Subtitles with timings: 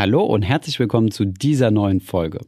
[0.00, 2.40] Hallo und herzlich willkommen zu dieser neuen Folge.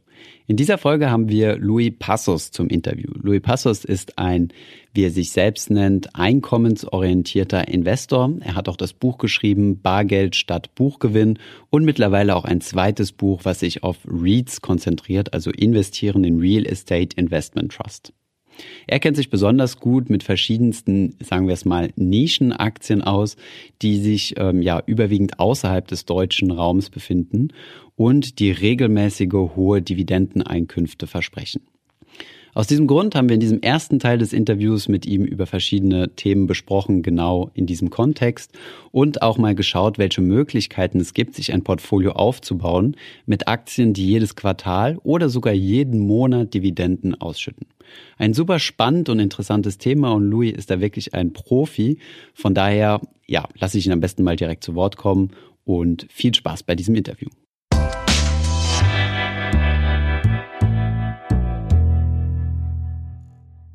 [0.47, 3.11] In dieser Folge haben wir Louis Passos zum Interview.
[3.21, 4.51] Louis Passos ist ein,
[4.95, 8.31] wie er sich selbst nennt, einkommensorientierter Investor.
[8.39, 11.37] Er hat auch das Buch geschrieben, Bargeld statt Buchgewinn
[11.69, 16.65] und mittlerweile auch ein zweites Buch, was sich auf REITs konzentriert, also investieren in Real
[16.65, 18.13] Estate Investment Trust.
[18.87, 23.35] Er kennt sich besonders gut mit verschiedensten, sagen wir es mal, Nischenaktien aus,
[23.81, 27.49] die sich ähm, ja überwiegend außerhalb des deutschen Raums befinden
[27.95, 31.61] und die regelmäßige hohe Dividendeneinkünfte versprechen.
[32.55, 36.15] Aus diesem Grund haben wir in diesem ersten Teil des Interviews mit ihm über verschiedene
[36.15, 38.51] Themen besprochen, genau in diesem Kontext
[38.91, 44.07] und auch mal geschaut, welche Möglichkeiten es gibt, sich ein Portfolio aufzubauen mit Aktien, die
[44.07, 47.65] jedes Quartal oder sogar jeden Monat Dividenden ausschütten.
[48.17, 51.97] Ein super spannend und interessantes Thema und Louis ist da wirklich ein Profi.
[52.35, 55.31] Von daher, ja, lasse ich ihn am besten mal direkt zu Wort kommen
[55.65, 57.29] und viel Spaß bei diesem Interview.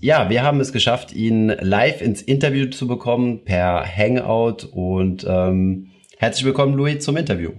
[0.01, 5.91] Ja, wir haben es geschafft, ihn live ins Interview zu bekommen per Hangout und ähm,
[6.17, 7.51] herzlich willkommen, Louis, zum Interview.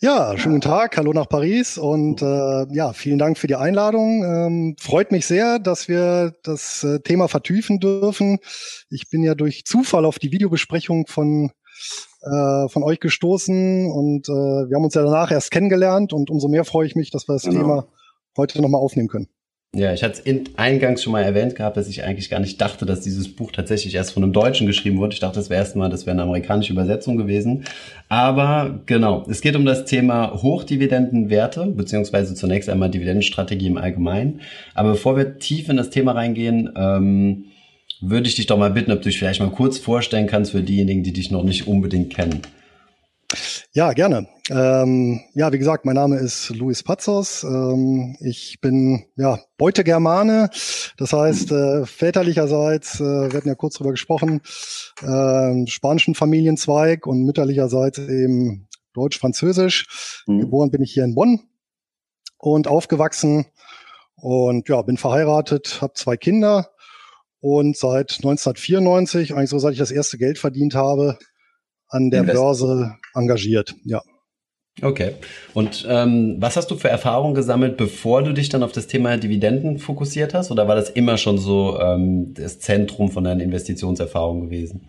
[0.00, 4.22] Ja, schönen Tag, hallo nach Paris und äh, ja, vielen Dank für die Einladung.
[4.22, 8.38] Ähm, freut mich sehr, dass wir das äh, Thema vertiefen dürfen.
[8.88, 11.50] Ich bin ja durch Zufall auf die Videobesprechung von
[12.22, 16.46] äh, von euch gestoßen und äh, wir haben uns ja danach erst kennengelernt und umso
[16.46, 17.60] mehr freue ich mich, dass wir das genau.
[17.60, 17.88] Thema
[18.36, 19.28] heute nochmal aufnehmen können.
[19.74, 22.86] Ja, ich hatte es eingangs schon mal erwähnt gehabt, dass ich eigentlich gar nicht dachte,
[22.86, 25.12] dass dieses Buch tatsächlich erst von einem Deutschen geschrieben wurde.
[25.12, 27.64] Ich dachte, das wäre erstmal, das wäre eine amerikanische Übersetzung gewesen.
[28.08, 34.40] Aber genau, es geht um das Thema Hochdividendenwerte, beziehungsweise zunächst einmal Dividendenstrategie im Allgemeinen.
[34.74, 37.44] Aber bevor wir tief in das Thema reingehen, ähm,
[38.00, 40.62] würde ich dich doch mal bitten, ob du dich vielleicht mal kurz vorstellen kannst für
[40.62, 42.40] diejenigen, die dich noch nicht unbedingt kennen.
[43.72, 44.26] Ja, gerne.
[44.48, 47.44] Ähm, ja, wie gesagt, mein Name ist Luis Pazos.
[47.44, 50.48] Ähm, ich bin ja Beutegermane,
[50.96, 54.40] das heißt äh, väterlicherseits, äh, wir hatten ja kurz drüber gesprochen,
[55.02, 60.22] äh, spanischen Familienzweig und mütterlicherseits eben Deutsch-Französisch.
[60.26, 60.40] Mhm.
[60.40, 61.40] Geboren bin ich hier in Bonn
[62.38, 63.46] und aufgewachsen
[64.16, 66.70] und ja, bin verheiratet, habe zwei Kinder
[67.40, 71.18] und seit 1994, eigentlich so seit ich das erste Geld verdient habe,
[71.88, 74.00] an der Börse engagiert, ja.
[74.80, 75.12] Okay.
[75.54, 79.16] Und ähm, was hast du für Erfahrungen gesammelt, bevor du dich dann auf das Thema
[79.16, 80.50] Dividenden fokussiert hast?
[80.50, 84.88] Oder war das immer schon so ähm, das Zentrum von deinen Investitionserfahrungen gewesen?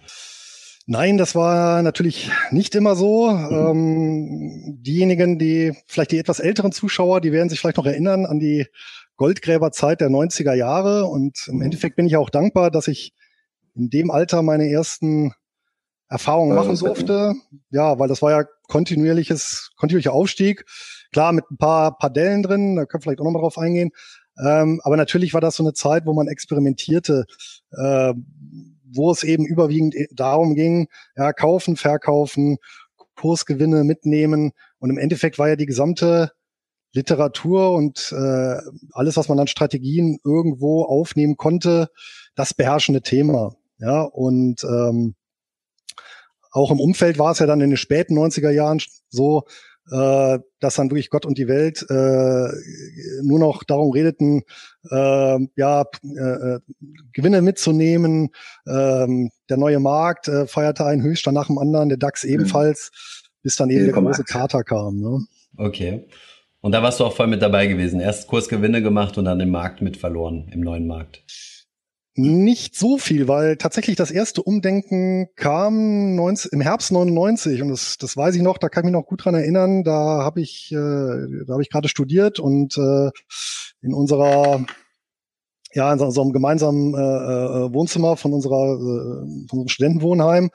[0.86, 3.32] Nein, das war natürlich nicht immer so.
[3.32, 3.52] Mhm.
[3.52, 8.40] Ähm, diejenigen, die vielleicht die etwas älteren Zuschauer, die werden sich vielleicht noch erinnern an
[8.40, 8.66] die
[9.16, 11.06] Goldgräberzeit der 90er Jahre.
[11.06, 11.62] Und im mhm.
[11.64, 13.14] Endeffekt bin ich auch dankbar, dass ich
[13.76, 15.34] in dem Alter meine ersten
[16.10, 17.36] Erfahrungen machen durfte.
[17.70, 20.66] Ja, weil das war ja kontinuierliches, kontinuierlicher Aufstieg.
[21.12, 23.92] Klar, mit ein paar, paar Dellen drin, da können wir vielleicht auch nochmal drauf eingehen.
[24.44, 27.26] Ähm, aber natürlich war das so eine Zeit, wo man experimentierte,
[27.72, 28.14] äh,
[28.92, 32.58] wo es eben überwiegend darum ging, ja, kaufen, verkaufen,
[33.16, 34.52] Kursgewinne mitnehmen.
[34.80, 36.32] Und im Endeffekt war ja die gesamte
[36.94, 38.56] Literatur und äh,
[38.94, 41.90] alles, was man an Strategien irgendwo aufnehmen konnte,
[42.36, 43.54] das beherrschende Thema.
[43.78, 45.16] Ja, und ähm,
[46.52, 48.80] auch im Umfeld war es ja dann in den späten 90er Jahren
[49.10, 49.46] so,
[49.92, 54.44] äh, dass dann wirklich Gott und die Welt äh, nur noch darum redeten,
[54.90, 56.60] äh, ja, äh,
[57.14, 58.30] Gewinne mitzunehmen.
[58.68, 62.32] Ähm, der neue Markt äh, feierte einen Höchststand nach dem anderen, der DAX mhm.
[62.32, 62.92] ebenfalls,
[63.42, 65.00] bis dann eben der große Kater kam.
[65.00, 65.26] Ne?
[65.58, 66.06] Okay.
[66.62, 68.00] Und da warst du auch voll mit dabei gewesen.
[68.00, 71.24] Erst Kursgewinne gemacht und dann den Markt mit verloren, im neuen Markt.
[72.22, 77.98] Nicht so viel, weil tatsächlich das erste Umdenken kam 19, im Herbst 99 und das,
[77.98, 79.86] das weiß ich noch, da kann ich mich noch gut dran erinnern.
[79.86, 83.12] Da habe ich, äh, da habe ich gerade studiert und äh,
[83.82, 84.66] in unserer
[85.72, 90.50] ja, in so einem gemeinsamen äh, äh, Wohnzimmer von unserer äh, von unserem Studentenwohnheim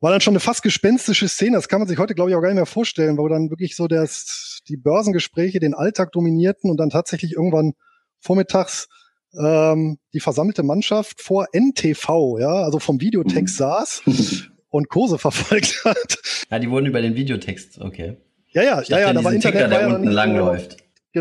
[0.00, 1.56] war dann schon eine fast gespenstische Szene.
[1.56, 3.76] Das kann man sich heute, glaube ich, auch gar nicht mehr vorstellen, wo dann wirklich
[3.76, 7.72] so das, die Börsengespräche den Alltag dominierten und dann tatsächlich irgendwann
[8.18, 8.88] vormittags
[9.38, 13.64] ähm, die versammelte Mannschaft vor NTV, ja, also vom Videotext mhm.
[13.64, 14.02] saß
[14.70, 16.18] und Kurse verfolgt hat.
[16.50, 18.16] Ja, die wurden über den Videotext, okay.
[18.52, 20.76] Ja, ja, ja, ja, da war Internet, Ticker, der war unten lang läuft.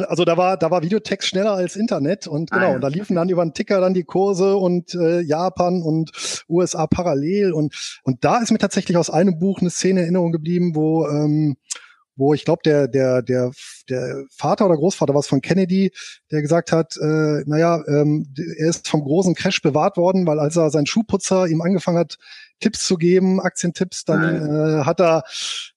[0.08, 2.80] Also da war, da war Videotext schneller als Internet und genau, ah, ja.
[2.80, 6.12] da liefen dann über den Ticker dann die Kurse und äh, Japan und
[6.48, 10.32] USA parallel und und da ist mir tatsächlich aus einem Buch eine Szene in Erinnerung
[10.32, 11.58] geblieben, wo ähm,
[12.20, 13.52] wo ich glaube, der, der, der,
[13.90, 15.92] der Vater oder Großvater was von Kennedy,
[16.32, 18.28] der gesagt hat, äh, naja, ähm,
[18.58, 22.18] er ist vom großen Crash bewahrt worden, weil als er sein Schuhputzer ihm angefangen hat,
[22.60, 25.24] Tipps zu geben, Aktientipps, dann äh, hat er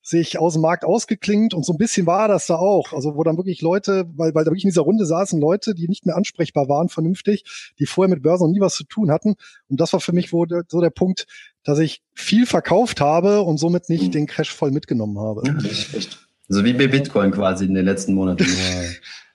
[0.03, 2.93] sich aus dem Markt ausgeklingt und so ein bisschen war das da auch.
[2.93, 5.87] Also wo dann wirklich Leute, weil, weil da wirklich in dieser Runde saßen Leute, die
[5.87, 7.45] nicht mehr ansprechbar waren vernünftig,
[7.79, 9.37] die vorher mit Börsen noch nie was zu tun hatten.
[9.69, 11.27] Und das war für mich wo der, so der Punkt,
[11.63, 14.11] dass ich viel verkauft habe und somit nicht mhm.
[14.11, 15.43] den Crash voll mitgenommen habe.
[15.47, 15.57] Ja,
[15.97, 16.22] echt.
[16.49, 18.47] So wie bei Bitcoin quasi in den letzten Monaten.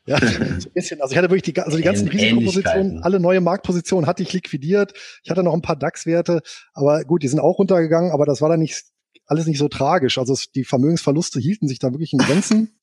[0.05, 1.01] Ja, so ein bisschen.
[1.01, 4.93] Also ich hatte wirklich die, also die ganzen Risikopositionen, alle neue Marktpositionen hatte ich liquidiert.
[5.23, 6.41] Ich hatte noch ein paar DAX-Werte,
[6.73, 8.85] aber gut, die sind auch runtergegangen, aber das war dann nicht
[9.25, 10.17] alles nicht so tragisch.
[10.17, 12.79] Also es, die Vermögensverluste hielten sich da wirklich in Grenzen.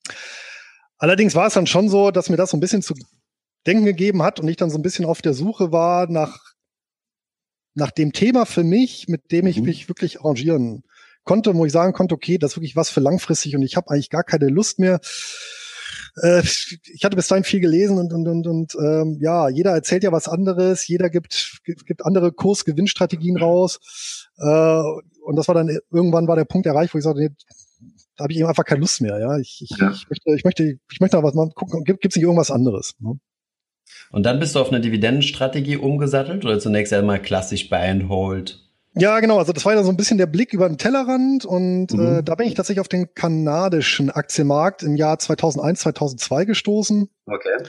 [0.97, 2.93] Allerdings war es dann schon so, dass mir das so ein bisschen zu
[3.65, 6.39] denken gegeben hat und ich dann so ein bisschen auf der Suche war nach
[7.77, 9.65] nach dem Thema für mich, mit dem ich mhm.
[9.65, 10.83] mich wirklich arrangieren
[11.25, 13.89] konnte, wo ich sagen konnte, okay, das ist wirklich was für langfristig und ich habe
[13.89, 14.99] eigentlich gar keine Lust mehr
[16.21, 20.03] äh, ich hatte bis dahin viel gelesen und und und, und ähm, ja, jeder erzählt
[20.03, 24.81] ja was anderes, jeder gibt gibt andere Kursgewinnstrategien raus äh,
[25.23, 27.29] und das war dann irgendwann war der Punkt erreicht, wo ich sagte, nee,
[28.15, 29.19] da habe ich eben einfach keine Lust mehr.
[29.19, 29.91] Ja, ich, ich, ja.
[29.91, 32.93] ich möchte ich möchte ich möchte noch was mal gucken, gibt es nicht irgendwas anderes?
[32.99, 33.19] Ne?
[34.11, 38.64] Und dann bist du auf eine Dividendenstrategie umgesattelt oder zunächst einmal klassisch Buy and Hold?
[38.95, 39.37] Ja, genau.
[39.37, 42.17] Also das war ja so ein bisschen der Blick über den Tellerrand und mhm.
[42.19, 47.09] äh, da bin ich tatsächlich auf den kanadischen Aktienmarkt im Jahr 2001, 2002 gestoßen.
[47.25, 47.63] Okay.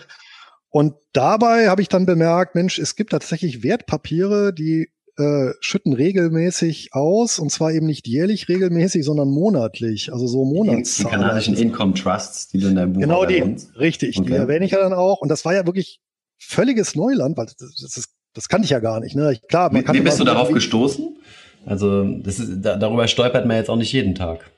[0.71, 6.91] Und dabei habe ich dann bemerkt, Mensch, es gibt tatsächlich Wertpapiere, die äh, schütten regelmäßig
[6.93, 11.11] aus und zwar eben nicht jährlich regelmäßig, sondern monatlich, also so Monatszahlen.
[11.11, 13.43] Die kanadischen Income Trusts, die du in deinem Buch Genau die,
[13.79, 14.29] richtig, okay.
[14.29, 16.01] die erwähne ich ja dann auch und das war ja wirklich
[16.39, 19.17] völliges Neuland, weil das, das ist das kannte ich ja gar nicht.
[19.17, 19.39] Ne?
[19.49, 21.17] Klar, man kann wie, wie bist du darauf gestoßen?
[21.65, 24.51] Also das ist, da, darüber stolpert man jetzt auch nicht jeden Tag.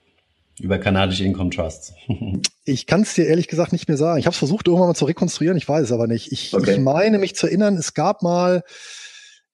[0.60, 1.94] Über kanadische Income Trusts.
[2.64, 4.18] ich kann es dir ehrlich gesagt nicht mehr sagen.
[4.18, 6.32] Ich habe es versucht, irgendwann mal zu rekonstruieren, ich weiß es aber nicht.
[6.32, 6.72] Ich, okay.
[6.72, 8.64] ich meine mich zu erinnern, es gab mal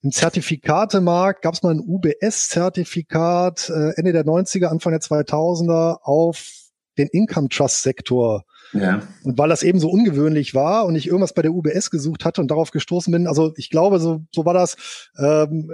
[0.03, 6.51] im Zertifikatemarkt, gab es mal ein UBS-Zertifikat äh, Ende der 90er, Anfang der 2000er auf
[6.97, 9.03] den Income Trust Sektor ja.
[9.23, 12.41] Und weil das eben so ungewöhnlich war und ich irgendwas bei der UBS gesucht hatte
[12.41, 14.77] und darauf gestoßen bin, also ich glaube, so, so war das,
[15.19, 15.71] ähm,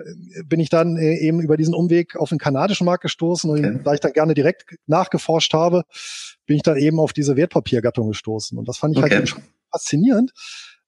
[0.46, 3.81] bin ich dann äh, eben über diesen Umweg auf den kanadischen Markt gestoßen und okay.
[3.84, 5.84] da ich dann gerne direkt nachgeforscht habe,
[6.46, 8.58] bin ich dann eben auf diese Wertpapiergattung gestoßen.
[8.58, 9.20] Und das fand ich halt okay.
[9.20, 10.32] halt eben faszinierend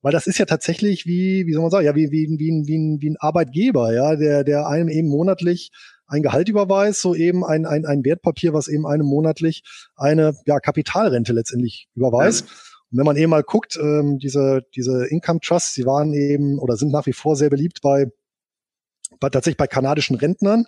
[0.03, 2.67] weil das ist ja tatsächlich wie, wie soll man sagen, ja, wie, wie, wie, wie,
[2.67, 5.71] wie, ein, wie ein Arbeitgeber, ja, der, der einem eben monatlich
[6.07, 9.63] ein Gehalt überweist, so eben ein, ein, ein Wertpapier, was eben einem monatlich
[9.97, 12.47] eine ja, Kapitalrente letztendlich überweist.
[12.47, 12.55] Ja.
[12.93, 16.77] Und wenn man eben mal guckt, ähm, diese, diese Income Trusts, die waren eben oder
[16.77, 18.07] sind nach wie vor sehr beliebt bei,
[19.19, 20.67] bei tatsächlich bei kanadischen Rentnern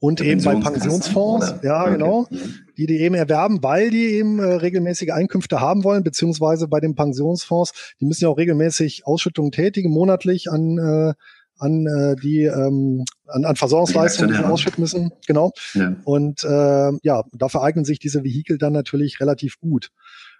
[0.00, 1.92] und eben bei Pensionsfonds, ja okay.
[1.92, 2.54] genau, mhm.
[2.76, 6.94] die die eben erwerben, weil die eben äh, regelmäßige Einkünfte haben wollen, beziehungsweise bei den
[6.94, 11.14] Pensionsfonds, die müssen ja auch regelmäßig Ausschüttungen tätigen, monatlich an äh,
[11.58, 15.12] an äh, die ähm, an, an Versorgungsleistungen, die sie ausschütten müssen.
[15.26, 15.52] Genau.
[15.74, 15.96] Ja.
[16.04, 19.90] Und äh, ja, dafür eignen sich diese Vehikel dann natürlich relativ gut.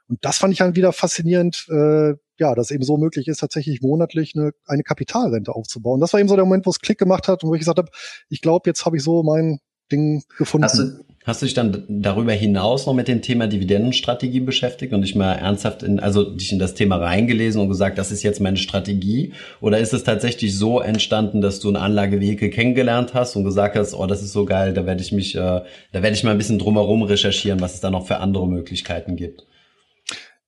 [0.08, 3.82] Und das fand ich dann wieder faszinierend, äh, ja, dass eben so möglich ist, tatsächlich
[3.82, 6.00] monatlich eine, eine Kapitalrente aufzubauen.
[6.00, 7.78] Das war eben so der Moment, wo es Klick gemacht hat und wo ich gesagt
[7.78, 7.90] habe,
[8.30, 9.60] ich glaube, jetzt habe ich so mein
[9.92, 10.64] Ding gefunden.
[10.64, 15.02] Hast du, hast du dich dann darüber hinaus noch mit dem Thema Dividendenstrategie beschäftigt und
[15.02, 18.40] dich mal ernsthaft in, also dich in das Thema reingelesen und gesagt, das ist jetzt
[18.40, 19.34] meine Strategie?
[19.60, 23.92] Oder ist es tatsächlich so entstanden, dass du ein Anlagevehikel kennengelernt hast und gesagt hast,
[23.92, 26.38] oh, das ist so geil, da werde ich mich, äh, da werde ich mal ein
[26.38, 29.44] bisschen drumherum recherchieren, was es da noch für andere Möglichkeiten gibt?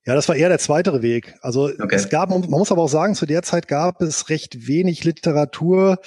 [0.03, 1.35] Ja, das war eher der zweite Weg.
[1.41, 1.95] Also okay.
[1.95, 5.99] es gab, man muss aber auch sagen, zu der Zeit gab es recht wenig Literatur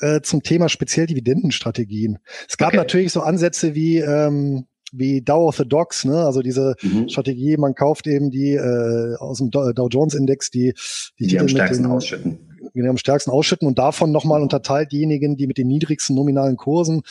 [0.00, 2.18] äh, zum Thema speziell Dividendenstrategien.
[2.48, 2.76] Es gab okay.
[2.76, 6.24] natürlich so Ansätze wie ähm, wie Dow of the Dogs, ne?
[6.24, 7.08] also diese mhm.
[7.08, 10.74] Strategie, man kauft eben die äh, aus dem Dow Jones Index die
[11.18, 12.38] die, die am stärksten den, ausschütten.
[12.74, 17.02] Die am stärksten ausschütten und davon nochmal unterteilt diejenigen, die mit den niedrigsten nominalen Kursen.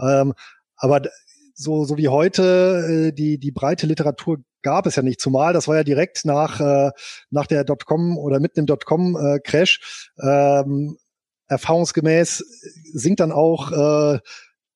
[0.00, 0.34] Ähm,
[0.76, 1.02] aber
[1.54, 5.20] so, so wie heute äh, die, die breite Literatur gab es ja nicht.
[5.20, 6.90] Zumal das war ja direkt nach, äh,
[7.30, 10.12] nach der Dotcom oder mitten im Dotcom-Crash.
[10.18, 10.98] Äh, ähm,
[11.48, 12.44] erfahrungsgemäß
[12.92, 14.18] sinkt dann auch äh,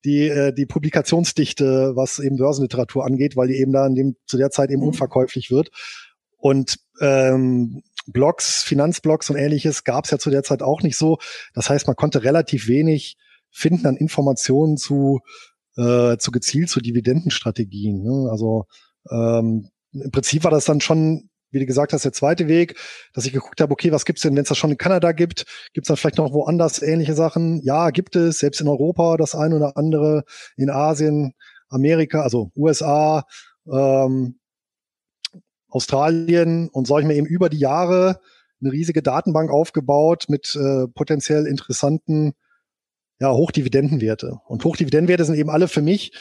[0.05, 4.37] die, äh, die Publikationsdichte, was eben Börsenliteratur angeht, weil die eben da in dem, zu
[4.37, 4.89] der Zeit eben mhm.
[4.89, 5.71] unverkäuflich wird.
[6.37, 11.19] Und ähm, Blogs, Finanzblogs und ähnliches gab es ja zu der Zeit auch nicht so.
[11.55, 13.17] Das heißt, man konnte relativ wenig
[13.51, 15.21] finden an Informationen zu,
[15.77, 18.03] äh, zu gezielt zu Dividendenstrategien.
[18.03, 18.29] Ne?
[18.31, 18.67] Also
[19.11, 22.77] ähm, im Prinzip war das dann schon, wie du gesagt hast, der zweite Weg,
[23.13, 25.47] dass ich geguckt habe, okay, was gibt's denn, wenn es das schon in Kanada gibt,
[25.73, 27.63] gibt's dann vielleicht noch woanders ähnliche Sachen?
[27.63, 30.25] Ja, gibt es, selbst in Europa das eine oder andere,
[30.57, 31.35] in Asien,
[31.69, 33.25] Amerika, also USA,
[33.71, 34.39] ähm,
[35.69, 38.21] Australien und so habe ich mir eben über die Jahre
[38.61, 42.35] eine riesige Datenbank aufgebaut mit äh, potenziell interessanten
[43.21, 44.41] ja, Hochdividendenwerte.
[44.47, 46.13] Und Hochdividendenwerte sind eben alle für mich,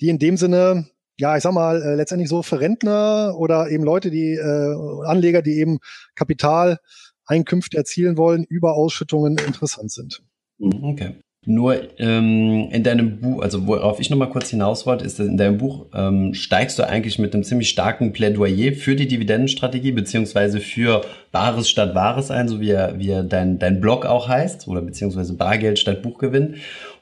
[0.00, 0.88] die in dem Sinne,
[1.20, 5.42] ja, ich sag mal, äh, letztendlich so für Rentner oder eben Leute, die äh, Anleger,
[5.42, 5.78] die eben
[6.14, 10.22] Kapitaleinkünfte erzielen wollen, über Ausschüttungen interessant sind.
[10.58, 11.14] Mhm, okay.
[11.46, 15.56] Nur ähm, in deinem Buch, also worauf ich nochmal kurz hinaus wollte, ist, in deinem
[15.56, 21.00] Buch ähm, steigst du eigentlich mit einem ziemlich starken Plädoyer für die Dividendenstrategie beziehungsweise für
[21.32, 25.78] Bares statt Wahres ein, so wie, wie dein, dein Blog auch heißt, oder beziehungsweise Bargeld
[25.78, 26.56] statt Buchgewinn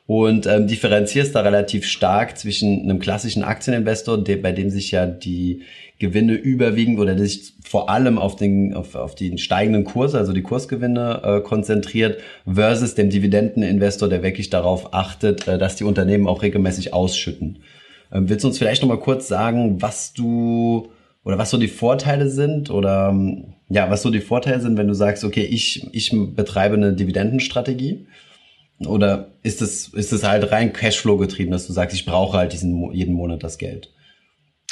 [0.08, 5.04] und ähm, differenzierst da relativ stark zwischen einem klassischen Aktieninvestor, der, bei dem sich ja
[5.04, 5.64] die
[5.98, 10.40] Gewinne überwiegend oder sich vor allem auf den, auf, auf den steigenden Kurs, also die
[10.40, 16.40] Kursgewinne äh, konzentriert, versus dem Dividendeninvestor, der wirklich darauf achtet, äh, dass die Unternehmen auch
[16.40, 17.58] regelmäßig ausschütten.
[18.10, 20.88] Ähm, willst du uns vielleicht nochmal kurz sagen, was du
[21.22, 23.14] oder was so die Vorteile sind oder
[23.68, 28.06] ja, was so die Vorteile sind, wenn du sagst, okay, ich, ich betreibe eine Dividendenstrategie
[28.86, 32.52] oder ist es, ist es halt rein Cashflow getrieben, dass du sagst, ich brauche halt
[32.52, 33.92] diesen, jeden Monat das Geld?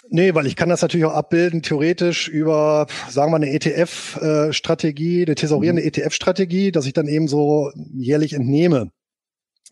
[0.09, 5.35] Nee, weil ich kann das natürlich auch abbilden, theoretisch über, sagen wir, eine ETF-Strategie, eine
[5.35, 5.89] thesaurierende mhm.
[5.89, 8.93] ETF-Strategie, dass ich dann eben so jährlich entnehme.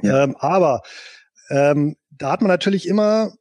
[0.02, 0.24] Ja.
[0.24, 0.82] Ähm, aber
[1.50, 3.32] ähm, da hat man natürlich immer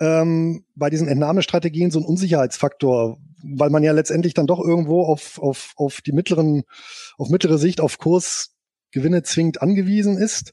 [0.00, 5.40] ähm, bei diesen Entnahmestrategien so einen Unsicherheitsfaktor, weil man ja letztendlich dann doch irgendwo auf,
[5.40, 6.62] auf, auf die mittleren,
[7.18, 8.51] auf mittlere Sicht auf Kurs
[8.92, 10.52] Gewinne zwingend angewiesen ist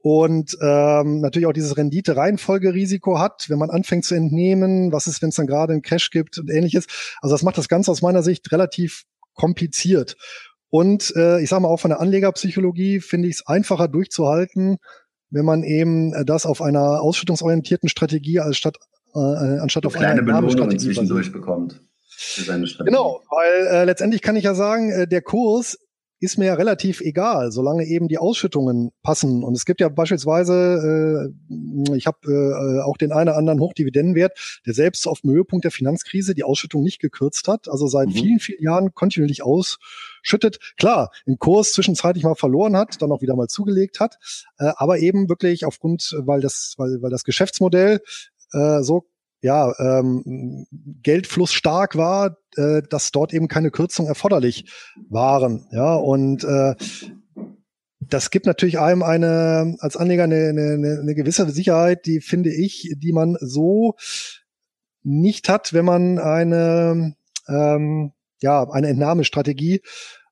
[0.00, 5.30] und ähm, natürlich auch dieses Rendite-Reihenfolgerisiko hat, wenn man anfängt zu entnehmen, was ist, wenn
[5.30, 6.86] es dann gerade einen Crash gibt und ähnliches.
[7.20, 9.04] Also das macht das Ganze aus meiner Sicht relativ
[9.34, 10.16] kompliziert.
[10.70, 14.78] Und äh, ich sage mal auch von der Anlegerpsychologie finde ich es einfacher durchzuhalten,
[15.30, 18.76] wenn man eben äh, das auf einer ausschüttungsorientierten Strategie als statt,
[19.14, 21.80] äh, anstatt auf eine kleine Belohnung zwischendurch bekommt.
[22.84, 25.78] Genau, weil äh, letztendlich kann ich ja sagen, äh, der Kurs
[26.20, 29.44] ist mir ja relativ egal, solange eben die Ausschüttungen passen.
[29.44, 34.60] Und es gibt ja beispielsweise, äh, ich habe äh, auch den einen oder anderen Hochdividendenwert,
[34.66, 38.12] der selbst auf dem Höhepunkt der Finanzkrise die Ausschüttung nicht gekürzt hat, also seit mhm.
[38.12, 40.58] vielen, vielen Jahren kontinuierlich ausschüttet.
[40.76, 44.18] Klar, im Kurs zwischenzeitlich mal verloren hat, dann auch wieder mal zugelegt hat,
[44.58, 48.00] äh, aber eben wirklich aufgrund, weil das, weil, weil das Geschäftsmodell
[48.52, 49.06] äh, so
[49.40, 50.66] ja, ähm,
[51.02, 54.70] Geldfluss stark war, äh, dass dort eben keine Kürzungen erforderlich
[55.08, 55.68] waren.
[55.70, 56.74] Ja, und äh,
[58.00, 62.94] das gibt natürlich einem eine als Anleger eine, eine, eine gewisse Sicherheit, die finde ich,
[62.96, 63.94] die man so
[65.02, 67.14] nicht hat, wenn man eine
[67.48, 69.82] ähm, ja eine Entnahmestrategie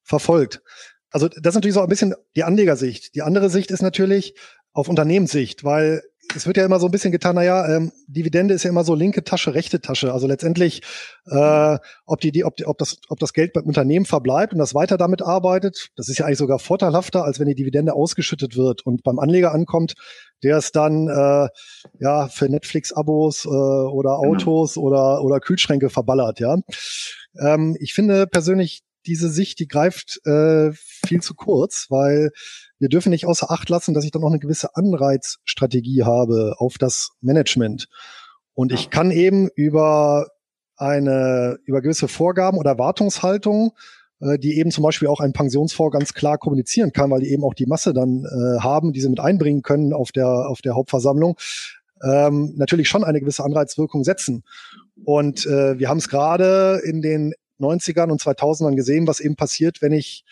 [0.02, 0.62] verfolgt.
[1.10, 3.14] Also das ist natürlich so ein bisschen die Anlegersicht.
[3.14, 4.34] Die andere Sicht ist natürlich
[4.72, 6.02] auf Unternehmenssicht, weil
[6.35, 8.95] es wird ja immer so ein bisschen getan, naja, ähm, Dividende ist ja immer so
[8.95, 10.12] linke Tasche, rechte Tasche.
[10.12, 10.83] Also letztendlich,
[11.26, 14.59] äh, ob die, die, ob, die, ob das, ob das Geld beim Unternehmen verbleibt und
[14.59, 18.56] das weiter damit arbeitet, das ist ja eigentlich sogar vorteilhafter, als wenn die Dividende ausgeschüttet
[18.56, 19.95] wird und beim Anleger ankommt,
[20.42, 21.49] der es dann äh,
[22.00, 24.33] ja für Netflix-Abos äh, oder genau.
[24.33, 24.87] Autos genau.
[24.87, 26.40] oder oder Kühlschränke verballert.
[26.40, 26.59] Ja,
[27.40, 32.30] ähm, ich finde persönlich diese Sicht, die greift äh, viel zu kurz, weil
[32.78, 36.78] wir dürfen nicht außer Acht lassen, dass ich dann auch eine gewisse Anreizstrategie habe auf
[36.78, 37.88] das Management.
[38.54, 40.28] Und ich kann eben über
[40.76, 43.73] eine, über gewisse Vorgaben oder Erwartungshaltung,
[44.21, 47.45] äh, die eben zum Beispiel auch ein Pensionsfonds ganz klar kommunizieren kann, weil die eben
[47.45, 50.75] auch die Masse dann äh, haben, die sie mit einbringen können auf der, auf der
[50.75, 51.37] Hauptversammlung,
[52.02, 54.45] ähm, natürlich schon eine gewisse Anreizwirkung setzen.
[55.04, 59.80] Und äh, wir haben es gerade in den 90ern und 2000ern gesehen, was eben passiert,
[59.80, 60.25] wenn ich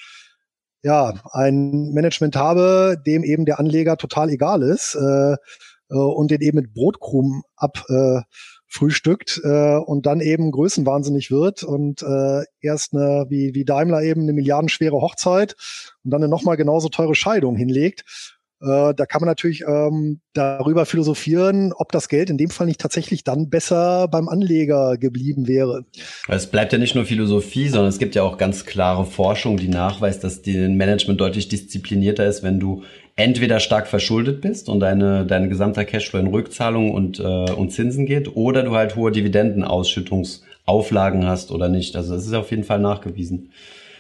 [0.85, 6.43] ja, ein Management habe, dem eben der Anleger total egal ist äh, äh, und den
[6.43, 13.25] eben mit Brotkrumen abfrühstückt äh, äh, und dann eben größenwahnsinnig wird und äh, erst eine,
[13.31, 15.57] wie, wie Daimler eben eine milliardenschwere Hochzeit
[16.05, 20.87] und dann eine nochmal genauso teure Scheidung hinlegt äh, da kann man natürlich ähm, darüber
[20.87, 25.85] philosophieren, ob das Geld in dem Fall nicht tatsächlich dann besser beim Anleger geblieben wäre.
[26.29, 29.69] Es bleibt ja nicht nur Philosophie, sondern es gibt ja auch ganz klare Forschung, die
[29.69, 32.85] nachweist, dass dein Management deutlich disziplinierter ist, wenn du
[33.17, 38.07] entweder stark verschuldet bist und deine, dein gesamter Cashflow in Rückzahlungen und, äh, und Zinsen
[38.07, 41.97] geht, oder du halt hohe Dividendenausschüttungsauflagen hast oder nicht.
[41.97, 43.51] Also das ist auf jeden Fall nachgewiesen.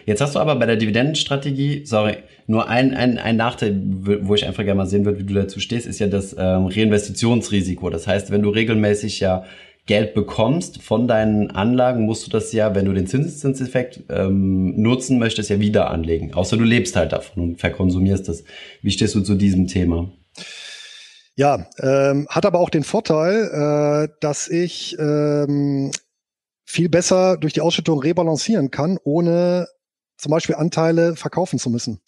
[0.06, 3.80] Jetzt hast du aber bei der Dividendenstrategie, sorry, nur ein, ein, ein Nachteil,
[4.22, 6.66] wo ich einfach gerne mal sehen würde, wie du dazu stehst, ist ja das ähm,
[6.66, 7.88] Reinvestitionsrisiko.
[7.90, 9.44] Das heißt, wenn du regelmäßig ja
[9.86, 15.18] Geld bekommst von deinen Anlagen, musst du das ja, wenn du den Zinseszinseffekt ähm, nutzen
[15.18, 16.32] möchtest, ja wieder anlegen.
[16.32, 18.44] Außer du lebst halt davon und verkonsumierst das.
[18.80, 20.10] Wie stehst du zu diesem Thema?
[21.36, 25.90] Ja, ähm, hat aber auch den Vorteil, äh, dass ich ähm,
[26.64, 29.66] viel besser durch die Ausschüttung rebalancieren kann, ohne
[30.16, 32.00] zum Beispiel Anteile verkaufen zu müssen.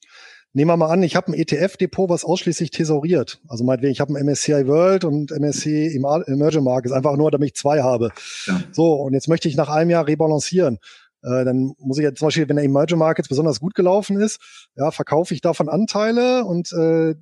[0.52, 3.40] nehmen wir mal an, ich habe ein ETF-Depot, was ausschließlich thesauriert.
[3.48, 7.54] Also meinetwegen, ich habe ein MSCI World und MSCI Emerging Markets, einfach nur, damit ich
[7.54, 8.10] zwei habe.
[8.46, 8.60] Ja.
[8.72, 10.78] So, und jetzt möchte ich nach einem Jahr rebalancieren.
[11.22, 14.68] Äh, dann muss ich jetzt zum Beispiel, wenn der Emerging Markets besonders gut gelaufen ist,
[14.76, 17.16] ja, verkaufe ich davon Anteile und äh,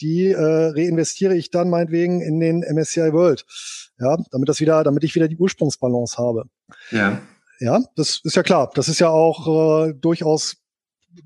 [0.00, 3.44] die äh, reinvestiere ich dann meinetwegen in den MSCI World.
[3.98, 6.44] Ja, damit das wieder, damit ich wieder die Ursprungsbalance habe.
[6.90, 7.20] Ja.
[7.60, 8.70] Ja, das ist ja klar.
[8.74, 10.56] Das ist ja auch äh, durchaus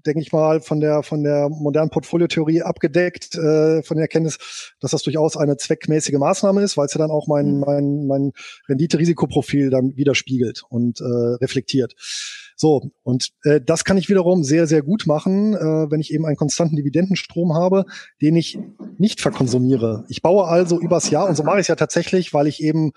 [0.06, 4.92] denke ich mal, von der von der modernen Portfoliotheorie abgedeckt, äh, von der Erkenntnis, dass
[4.92, 7.60] das durchaus eine zweckmäßige Maßnahme ist, weil es ja dann auch mein mhm.
[7.60, 8.32] mein mein
[8.68, 11.94] Rendite-Risikoprofil dann widerspiegelt und äh, reflektiert.
[12.56, 16.24] So, und äh, das kann ich wiederum sehr, sehr gut machen, äh, wenn ich eben
[16.24, 17.84] einen konstanten Dividendenstrom habe,
[18.22, 18.58] den ich
[18.96, 20.04] nicht verkonsumiere.
[20.08, 22.92] Ich baue also übers Jahr, und so mache ich es ja tatsächlich, weil ich eben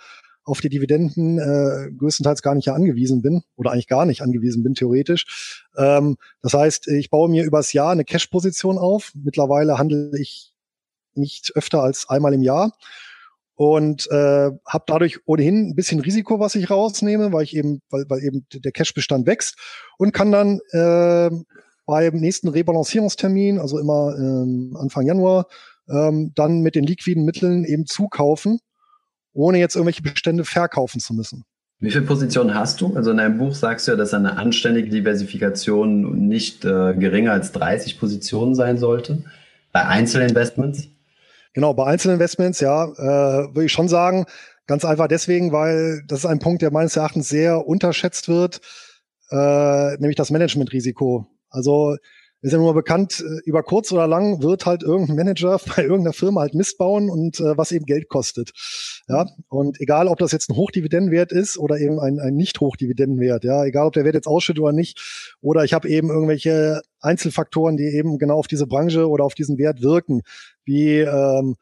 [0.47, 4.63] auf die Dividenden äh, größtenteils gar nicht ja angewiesen bin oder eigentlich gar nicht angewiesen
[4.63, 5.65] bin, theoretisch.
[5.77, 9.11] Ähm, das heißt, ich baue mir übers Jahr eine Cash-Position auf.
[9.13, 10.53] Mittlerweile handle ich
[11.15, 12.71] nicht öfter als einmal im Jahr
[13.55, 18.05] und äh, habe dadurch ohnehin ein bisschen Risiko, was ich rausnehme, weil ich eben, weil,
[18.07, 19.57] weil eben der Cash-Bestand wächst
[19.97, 21.29] und kann dann äh,
[21.85, 25.47] beim nächsten Rebalancierungstermin, also immer ähm, Anfang Januar,
[25.89, 28.59] ähm, dann mit den liquiden Mitteln eben zukaufen
[29.37, 31.45] ohne jetzt irgendwelche Bestände verkaufen zu müssen.
[31.79, 32.95] Wie viele Positionen hast du?
[32.95, 37.51] Also in deinem Buch sagst du ja, dass eine anständige Diversifikation nicht äh, geringer als
[37.51, 39.23] 30 Positionen sein sollte.
[39.71, 40.87] Bei Einzelinvestments?
[41.53, 44.25] Genau, bei Einzelinvestments, ja, äh, würde ich schon sagen.
[44.65, 48.59] Ganz einfach deswegen, weil das ist ein Punkt, der meines Erachtens sehr unterschätzt wird,
[49.29, 51.27] äh, nämlich das Managementrisiko.
[51.49, 51.95] Also
[52.41, 56.13] ist ja nur bekannt, äh, über kurz oder lang wird halt irgendein Manager bei irgendeiner
[56.13, 58.51] Firma halt Mist bauen und äh, was eben Geld kostet.
[59.09, 63.63] Ja, und egal, ob das jetzt ein Hochdividendenwert ist oder eben ein, ein Nicht-Hochdividendenwert, ja,
[63.63, 67.85] egal, ob der Wert jetzt ausschüttet oder nicht, oder ich habe eben irgendwelche Einzelfaktoren, die
[67.85, 70.23] eben genau auf diese Branche oder auf diesen Wert wirken,
[70.65, 71.55] wie ähm,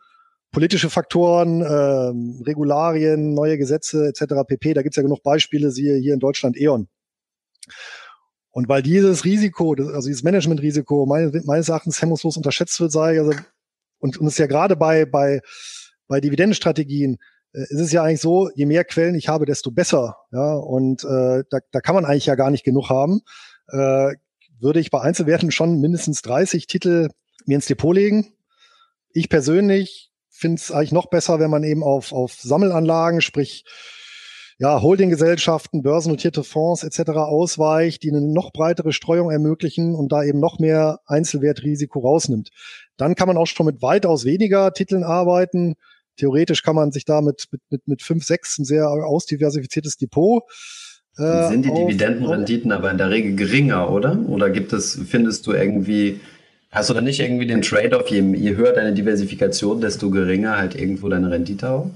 [0.52, 4.48] politische Faktoren, ähm, Regularien, neue Gesetze etc.
[4.48, 4.74] pp.
[4.74, 6.88] Da gibt's ja genug Beispiele, siehe hier in Deutschland E.ON.
[8.50, 13.34] Und weil dieses Risiko, also dieses Managementrisiko meines, Erachtens hemmungslos unterschätzt wird, sei also,
[14.00, 15.42] und, und es ist ja gerade bei, bei,
[16.08, 17.18] bei Dividendenstrategien,
[17.56, 20.18] äh, ist es ja eigentlich so, je mehr Quellen ich habe, desto besser.
[20.32, 23.22] Ja, und äh, da, da kann man eigentlich ja gar nicht genug haben.
[23.70, 24.14] Äh,
[24.60, 27.10] würde ich bei Einzelwerten schon mindestens 30 Titel
[27.46, 28.34] mir ins Depot legen.
[29.12, 33.64] Ich persönlich finde es eigentlich noch besser, wenn man eben auf, auf Sammelanlagen, sprich
[34.58, 37.12] ja, Holdinggesellschaften, börsennotierte Fonds etc.
[37.12, 42.52] ausweicht, die eine noch breitere Streuung ermöglichen und da eben noch mehr Einzelwertrisiko rausnimmt.
[42.96, 45.76] Dann kann man auch schon mit weitaus weniger Titeln arbeiten.
[46.18, 50.44] Theoretisch kann man sich da mit, mit, mit, mit fünf, sechs ein sehr ausdiversifiziertes Depot
[51.18, 54.20] äh, sind die Dividendenrenditen aber in der Regel geringer, oder?
[54.28, 56.20] Oder gibt es, findest du irgendwie,
[56.72, 60.76] hast du da nicht irgendwie den Trade-off, je, je höher deine Diversifikation, desto geringer halt
[60.76, 61.90] irgendwo deine Rendite auch?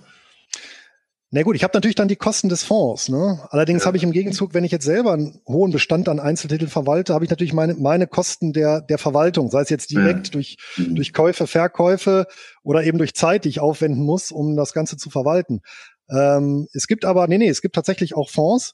[1.31, 3.07] Na gut, ich habe natürlich dann die Kosten des Fonds.
[3.07, 3.39] Ne?
[3.51, 3.87] Allerdings ja.
[3.87, 7.23] habe ich im Gegenzug, wenn ich jetzt selber einen hohen Bestand an Einzeltiteln verwalte, habe
[7.23, 10.31] ich natürlich meine, meine Kosten der, der Verwaltung, sei es jetzt direkt ja.
[10.31, 10.95] durch, mhm.
[10.95, 12.25] durch Käufe, Verkäufe
[12.63, 15.61] oder eben durch Zeit, die ich aufwenden muss, um das Ganze zu verwalten.
[16.09, 18.73] Ähm, es gibt aber, nee, nee, es gibt tatsächlich auch Fonds,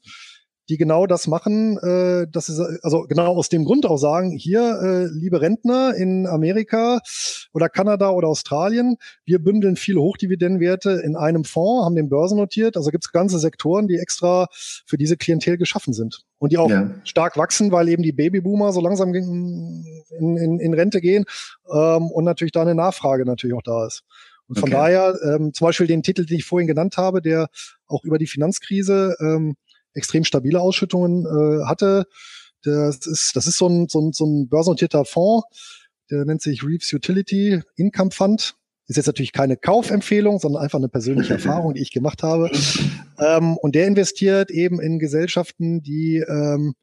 [0.69, 4.79] die genau das machen, äh, das ist also genau aus dem Grund auch sagen, hier,
[4.81, 6.99] äh, liebe Rentner in Amerika
[7.53, 12.77] oder Kanada oder Australien, wir bündeln viele Hochdividendenwerte in einem Fonds, haben den Börsen notiert.
[12.77, 16.69] Also gibt es ganze Sektoren, die extra für diese Klientel geschaffen sind und die auch
[16.69, 16.89] ja.
[17.03, 19.85] stark wachsen, weil eben die Babyboomer so langsam in,
[20.19, 21.25] in, in Rente gehen
[21.71, 24.03] ähm, und natürlich da eine Nachfrage natürlich auch da ist.
[24.47, 24.77] Und von okay.
[24.77, 27.47] daher, ähm, zum Beispiel den Titel, den ich vorhin genannt habe, der
[27.87, 29.55] auch über die Finanzkrise ähm,
[29.95, 32.05] extrem stabile Ausschüttungen äh, hatte.
[32.63, 35.45] Das ist, das ist so ein, so ein, so ein börsennotierter Fonds,
[36.09, 38.55] der nennt sich Reeves Utility Income Fund.
[38.87, 42.51] Ist jetzt natürlich keine Kaufempfehlung, sondern einfach eine persönliche Erfahrung, die ich gemacht habe.
[43.17, 46.75] Ähm, und der investiert eben in Gesellschaften, die ähm,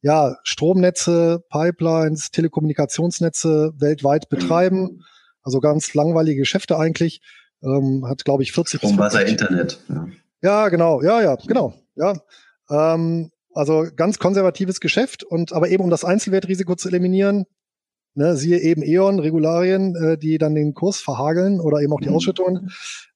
[0.00, 5.02] ja Stromnetze, Pipelines, Telekommunikationsnetze weltweit betreiben.
[5.42, 7.22] Also ganz langweilige Geschäfte eigentlich.
[7.62, 9.80] Ähm, hat, glaube ich, 40 Strom, Wasser, Internet.
[9.88, 10.08] Ja.
[10.42, 11.02] ja, genau.
[11.02, 11.74] Ja, ja, genau.
[11.96, 12.14] Ja.
[12.70, 17.46] Ähm, also ganz konservatives Geschäft und aber eben um das Einzelwertrisiko zu eliminieren,
[18.14, 22.08] ne, siehe eben E.ON, Regularien, äh, die dann den Kurs verhageln oder eben auch die
[22.08, 22.16] mhm.
[22.16, 22.70] Ausschüttungen,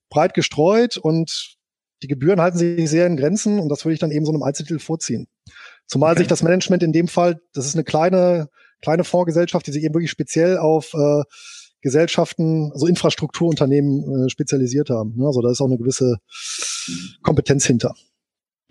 [0.09, 1.57] breit gestreut und
[2.03, 4.43] die Gebühren halten sich sehr in Grenzen und das würde ich dann eben so einem
[4.43, 5.29] Einzeltitel vorziehen.
[5.87, 6.21] Zumal okay.
[6.21, 8.49] sich das Management in dem Fall, das ist eine kleine,
[8.81, 11.23] kleine Fondsgesellschaft, die sich eben wirklich speziell auf äh,
[11.81, 15.15] Gesellschaften, also Infrastrukturunternehmen äh, spezialisiert haben.
[15.17, 15.27] Ne?
[15.27, 16.17] Also da ist auch eine gewisse
[17.23, 17.95] Kompetenz hinter.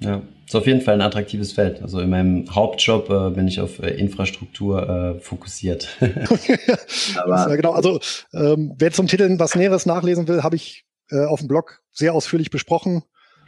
[0.02, 1.82] Ja, ist auf jeden Fall ein attraktives Feld.
[1.82, 5.90] Also in meinem Hauptjob äh, bin ich auf äh, Infrastruktur äh, fokussiert.
[7.16, 8.00] Aber ja, genau, also
[8.34, 12.14] ähm, wer zum Titel was Näheres nachlesen will, habe ich äh, auf dem Blog sehr
[12.14, 13.04] ausführlich besprochen.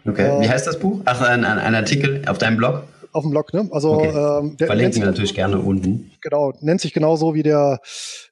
[0.06, 1.02] Okay, wie heißt das Buch?
[1.06, 2.84] Ach, ein, ein, ein Artikel auf deinem Blog?
[3.14, 3.68] Auf dem Blog, ne?
[3.72, 4.10] Also okay.
[4.10, 6.12] ähm, der verlinken wir natürlich gerne unten.
[6.22, 7.80] Genau, nennt sich genauso wie der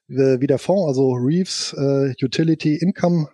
[0.08, 3.28] wie der Fonds, also Reeves äh, Utility Income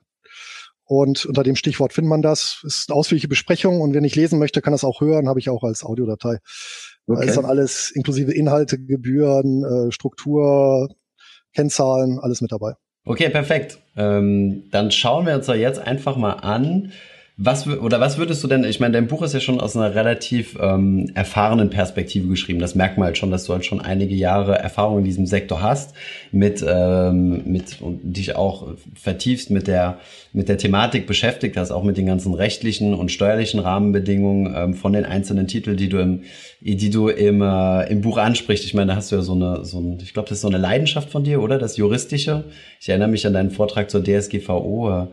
[0.89, 2.63] und unter dem Stichwort findet man das.
[2.65, 5.51] Ist eine ausführliche Besprechung und wenn ich lesen möchte, kann das auch hören, habe ich
[5.51, 6.39] auch als Audiodatei.
[7.07, 7.21] Okay.
[7.21, 10.89] Da ist dann alles inklusive Inhalte, Gebühren, äh, Struktur,
[11.55, 12.73] Kennzahlen, alles mit dabei.
[13.05, 13.79] Okay, perfekt.
[13.97, 16.93] Ähm, dann schauen wir uns doch jetzt einfach mal an,
[17.41, 18.65] was oder was würdest du denn?
[18.65, 22.59] Ich meine, dein Buch ist ja schon aus einer relativ ähm, erfahrenen Perspektive geschrieben.
[22.59, 25.63] Das merkt man halt schon, dass du halt schon einige Jahre Erfahrung in diesem Sektor
[25.63, 25.95] hast,
[26.33, 29.99] mit ähm, mit und dich auch vertiefst mit der
[30.33, 34.93] mit der Thematik beschäftigt hast, auch mit den ganzen rechtlichen und steuerlichen Rahmenbedingungen ähm, von
[34.93, 36.25] den einzelnen Titeln, die du im
[36.61, 38.65] die du im äh, im Buch ansprichst.
[38.65, 40.49] Ich meine, da hast du ja so eine so ein, ich glaube, das ist so
[40.49, 42.47] eine Leidenschaft von dir, oder das juristische.
[42.81, 45.03] Ich erinnere mich an deinen Vortrag zur DSGVO.
[45.03, 45.07] Äh,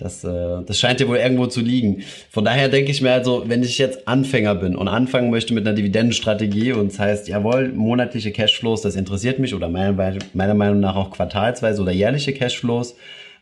[0.00, 2.02] das, äh, das scheint dir wohl irgendwo zu liegen.
[2.30, 5.66] Von daher denke ich mir also, wenn ich jetzt Anfänger bin und anfangen möchte mit
[5.66, 10.80] einer Dividendenstrategie und es das heißt, jawohl, monatliche Cashflows, das interessiert mich oder meiner, Meinung
[10.80, 12.96] nach auch quartalsweise oder jährliche Cashflows,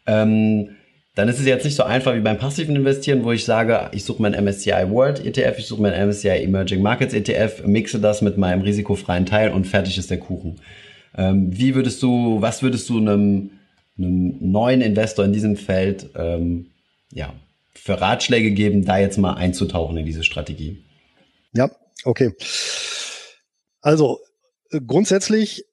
[0.06, 0.70] ähm,
[1.14, 4.04] dann ist es jetzt nicht so einfach wie beim passiven Investieren, wo ich sage, ich
[4.04, 8.38] suche mein MSCI World ETF, ich suche mein MSCI Emerging Markets ETF, mixe das mit
[8.38, 10.60] meinem risikofreien Teil und fertig ist der Kuchen.
[11.16, 13.50] Ähm, wie würdest du, was würdest du einem
[13.98, 16.70] einem neuen Investor in diesem Feld ähm,
[17.12, 17.32] ja,
[17.74, 20.84] für Ratschläge geben, da jetzt mal einzutauchen in diese Strategie?
[21.52, 21.70] Ja,
[22.04, 22.32] okay.
[23.80, 24.20] Also
[24.70, 25.64] äh, grundsätzlich,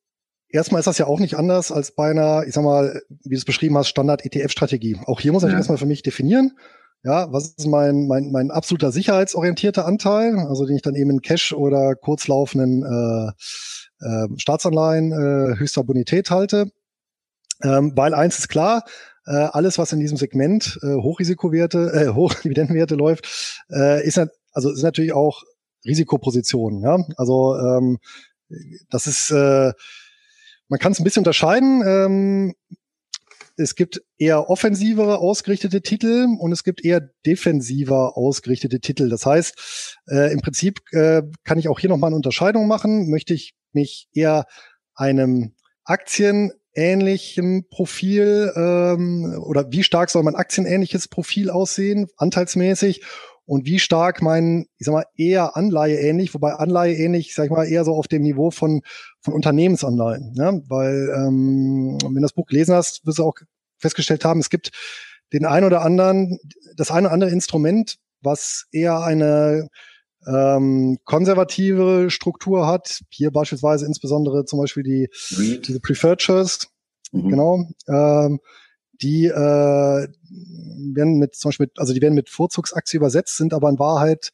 [0.50, 3.38] erstmal ist das ja auch nicht anders als bei einer, ich sag mal, wie du
[3.38, 4.98] es beschrieben hast, Standard-ETF-Strategie.
[5.06, 5.58] Auch hier muss ich ja.
[5.58, 6.58] erstmal für mich definieren.
[7.04, 11.22] Ja, was ist mein, mein, mein absoluter sicherheitsorientierter Anteil, also den ich dann eben in
[11.22, 13.32] Cash oder kurzlaufenden äh,
[14.06, 16.72] äh, Staatsanleihen äh, höchster Bonität halte.
[17.64, 18.84] Ähm, weil eins ist klar,
[19.26, 24.20] äh, alles, was in diesem Segment äh, Hochrisikowerte, äh, Hochdividendenwerte läuft, äh, ist,
[24.52, 25.44] also ist natürlich auch
[25.86, 26.82] Risikopositionen.
[26.82, 26.98] Ja?
[27.18, 27.98] Also ähm,
[28.90, 29.74] das ist, äh,
[30.68, 31.84] man kann es ein bisschen unterscheiden.
[31.86, 32.56] Ähm,
[33.58, 39.10] es gibt eher offensivere ausgerichtete Titel und es gibt eher defensiver ausgerichtete Titel.
[39.10, 43.10] Das heißt, äh, im Prinzip äh, kann ich auch hier nochmal eine Unterscheidung machen.
[43.10, 44.46] Möchte ich mich eher
[44.94, 53.02] einem Aktien ähnlichem Profil ähm, oder wie stark soll mein aktienähnliches Profil aussehen, anteilsmäßig
[53.46, 57.52] und wie stark mein, ich sag mal, eher Anleihe ähnlich, wobei Anleihe ähnlich, sag ich
[57.52, 58.82] mal, eher so auf dem Niveau von,
[59.22, 60.34] von Unternehmensanleihen.
[60.36, 60.54] Ja?
[60.68, 63.36] Weil, ähm, wenn du das Buch gelesen hast, wirst du auch
[63.78, 64.72] festgestellt haben, es gibt
[65.32, 66.40] den ein oder anderen,
[66.76, 69.70] das eine oder andere Instrument, was eher eine
[70.28, 73.02] ähm, konservative Struktur hat.
[73.10, 75.68] Hier beispielsweise insbesondere zum Beispiel die Read.
[75.68, 76.68] diese Preferred Shares,
[77.12, 77.30] mhm.
[77.30, 77.68] genau.
[77.88, 78.40] Ähm,
[79.02, 83.80] die äh, werden mit zum Beispiel, also die werden mit Vorzugsaktie übersetzt, sind aber in
[83.80, 84.32] Wahrheit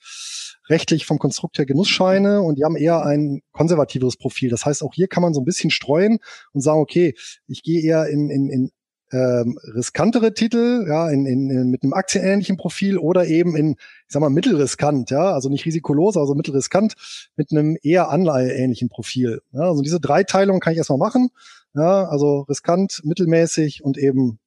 [0.70, 4.50] rechtlich vom Konstrukt her Genussscheine und die haben eher ein konservatives Profil.
[4.50, 6.20] Das heißt, auch hier kann man so ein bisschen streuen
[6.54, 7.16] und sagen, okay,
[7.48, 8.72] ich gehe eher in, in, in
[9.12, 14.14] ähm, riskantere Titel, ja, in, in, in, mit einem aktienähnlichen Profil oder eben in, ich
[14.14, 16.96] sag mal, mittelriskant, ja, also nicht risikolos, also mittelriskant
[17.36, 19.42] mit einem eher anleiheähnlichen Profil.
[19.52, 21.30] Ja, also diese drei Teilungen kann ich erstmal machen,
[21.74, 24.40] ja, also riskant, mittelmäßig und eben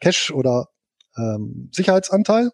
[0.00, 0.68] Cash oder
[1.16, 2.50] ähm, Sicherheitsanteil.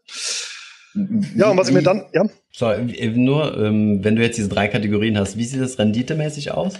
[1.36, 2.24] Ja, und was ich mir dann, ja.
[2.50, 2.70] So,
[3.14, 6.74] nur, ähm, wenn du jetzt diese drei Kategorien hast, wie sieht das renditemäßig aus?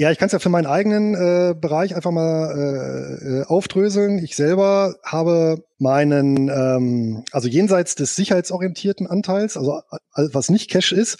[0.00, 4.18] Ja, ich kann es ja für meinen eigenen äh, Bereich einfach mal äh, äh, aufdröseln.
[4.24, 9.82] Ich selber habe meinen, ähm, also jenseits des sicherheitsorientierten Anteils, also
[10.14, 11.18] was nicht Cash ist,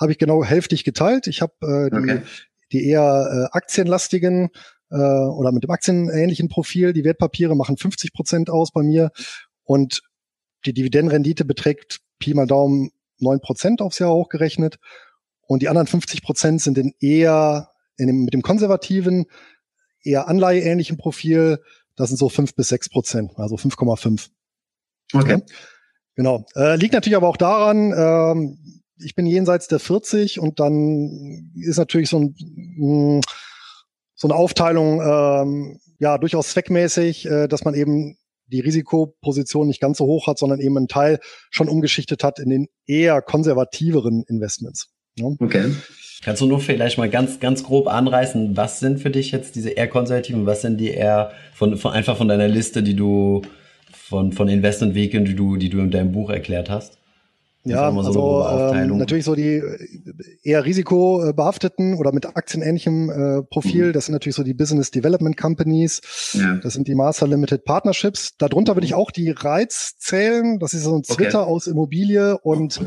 [0.00, 1.26] habe ich genau hälftig geteilt.
[1.26, 2.22] Ich habe äh, die, okay.
[2.70, 4.50] die eher äh, aktienlastigen
[4.92, 9.10] äh, oder mit dem aktienähnlichen Profil, die Wertpapiere machen 50 Prozent aus bei mir
[9.64, 10.02] und
[10.66, 14.76] die Dividendenrendite beträgt Pi mal Daumen neun Prozent aufs Jahr hochgerechnet
[15.48, 17.69] und die anderen 50 Prozent sind in eher
[18.06, 19.26] dem, mit dem konservativen,
[20.02, 21.58] eher anleiheähnlichen Profil,
[21.96, 24.28] das sind so fünf bis sechs Prozent, also 5,5.
[25.12, 25.34] Okay.
[25.34, 25.42] okay.
[26.14, 26.44] Genau.
[26.54, 28.58] Äh, liegt natürlich aber auch daran, ähm,
[28.98, 32.34] ich bin jenseits der 40 und dann ist natürlich so, ein,
[32.76, 33.20] mh,
[34.14, 39.98] so eine Aufteilung ähm, ja durchaus zweckmäßig, äh, dass man eben die Risikoposition nicht ganz
[39.98, 44.88] so hoch hat, sondern eben einen Teil schon umgeschichtet hat in den eher konservativeren Investments.
[45.16, 45.26] Ja.
[45.38, 45.72] Okay.
[46.22, 49.70] Kannst du nur vielleicht mal ganz, ganz grob anreißen, was sind für dich jetzt diese
[49.70, 53.40] eher konservativen, was sind die eher von, von einfach von deiner Liste, die du
[53.92, 56.98] von, von Investmentwegen, die du, die du in deinem Buch erklärt hast?
[57.62, 59.78] Ja, so also ähm, natürlich so die äh,
[60.42, 63.92] eher risikobehafteten oder mit aktienähnlichem äh, Profil, mhm.
[63.92, 66.00] das sind natürlich so die Business Development Companies,
[66.32, 66.54] ja.
[66.56, 68.34] das sind die Master Limited Partnerships.
[68.38, 71.50] Darunter würde ich auch die Reiz zählen, das ist so ein Twitter okay.
[71.50, 72.80] aus Immobilie und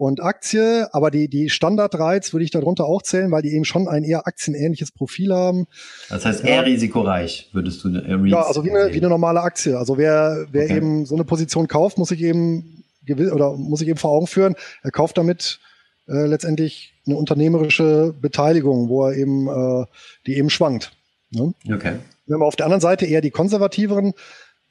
[0.00, 3.86] und Aktie, aber die, die Standardreiz würde ich darunter auch zählen, weil die eben schon
[3.86, 5.66] ein eher aktienähnliches Profil haben.
[6.08, 6.60] Das heißt eher ja.
[6.62, 9.76] risikoreich, würdest du äh, Ja, also wie eine, wie eine normale Aktie.
[9.76, 10.76] Also wer, wer okay.
[10.78, 12.82] eben so eine Position kauft, muss sich eben
[13.30, 15.60] oder muss ich eben vor Augen führen, er kauft damit
[16.08, 19.84] äh, letztendlich eine unternehmerische Beteiligung, wo er eben, äh,
[20.26, 20.92] die eben schwankt.
[21.30, 21.52] Ne?
[21.70, 21.96] Okay.
[22.26, 24.14] Wenn wir auf der anderen Seite eher die konservativeren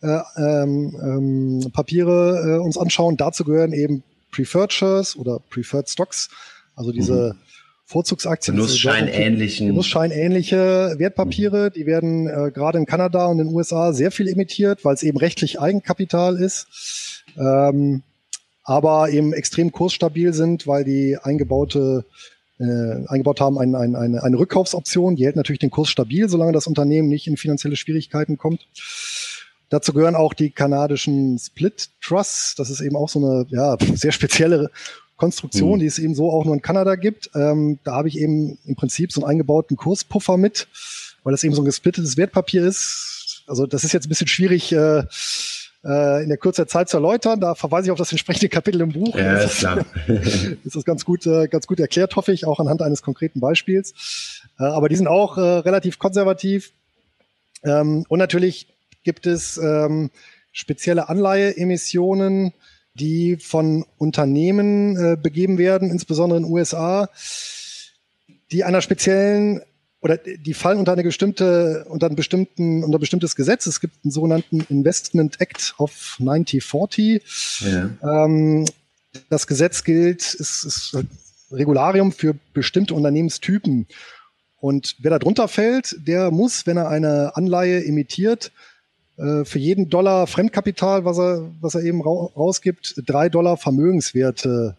[0.02, 4.04] äh, ähm, ähm, Papiere äh, uns anschauen, dazu gehören eben
[4.40, 6.30] Preferred Shares oder Preferred Stocks,
[6.76, 7.40] also diese mhm.
[7.84, 8.56] Vorzugsaktien.
[8.56, 9.68] Genussscheinähnlichen.
[9.68, 11.74] Genussscheinähnliche Wertpapiere, mhm.
[11.74, 15.04] die werden äh, gerade in Kanada und in den USA sehr viel emittiert, weil es
[15.04, 17.26] eben rechtlich Eigenkapital ist.
[17.38, 18.04] Ähm,
[18.64, 22.06] aber eben extrem kursstabil sind, weil die eingebaute
[22.60, 25.16] äh, eingebaut haben ein, ein, eine, eine Rückkaufsoption.
[25.16, 28.68] Die hält natürlich den Kurs stabil, solange das Unternehmen nicht in finanzielle Schwierigkeiten kommt.
[29.70, 32.56] Dazu gehören auch die kanadischen Split Trusts.
[32.56, 34.72] Das ist eben auch so eine ja, sehr spezielle
[35.16, 35.80] Konstruktion, mhm.
[35.82, 37.30] die es eben so auch nur in Kanada gibt.
[37.36, 40.68] Ähm, da habe ich eben im Prinzip so einen eingebauten Kurspuffer mit,
[41.24, 43.44] weil das eben so ein gesplittetes Wertpapier ist.
[43.48, 44.72] Also das ist jetzt ein bisschen schwierig.
[44.72, 45.04] Äh,
[45.84, 47.40] äh, in der Kürze der Zeit zu erläutern.
[47.40, 49.16] Da verweise ich auf das entsprechende Kapitel im Buch.
[49.16, 49.86] Ja, ist klar.
[50.08, 53.94] ist das ganz gut, äh, ganz gut erklärt, hoffe ich, auch anhand eines konkreten Beispiels.
[54.60, 56.72] Äh, aber die sind auch äh, relativ konservativ.
[57.64, 58.68] Ähm, und natürlich
[59.10, 60.12] gibt es ähm,
[60.52, 62.54] spezielle Anleiheemissionen,
[62.94, 67.10] die von Unternehmen äh, begeben werden, insbesondere in den USA,
[68.52, 69.62] die einer speziellen
[70.02, 73.66] oder die fallen unter eine bestimmte, unter einen bestimmten, unter ein bestimmtes Gesetz.
[73.66, 77.24] Es gibt einen sogenannten Investment Act of 9040.
[77.62, 78.26] Ja.
[78.26, 78.66] Ähm,
[79.32, 80.98] das Gesetz gilt, ist, ist
[81.52, 83.88] Regularium für bestimmte Unternehmenstypen.
[84.60, 88.52] Und wer da drunter fällt, der muss, wenn er eine Anleihe emittiert,
[89.44, 94.78] für jeden Dollar Fremdkapital, was er, was er eben rausgibt, drei Dollar Vermögenswerte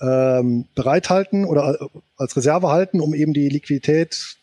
[0.00, 4.36] ähm, bereithalten oder äh, als Reserve halten, um eben die Liquidität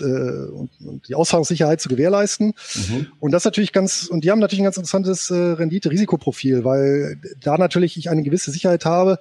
[0.00, 2.54] äh, und, und die Auszahlungssicherheit zu gewährleisten.
[2.74, 3.06] Mhm.
[3.20, 7.58] Und das natürlich ganz, und die haben natürlich ein ganz interessantes äh, Rendite-Risikoprofil, weil da
[7.58, 9.18] natürlich ich eine gewisse Sicherheit habe,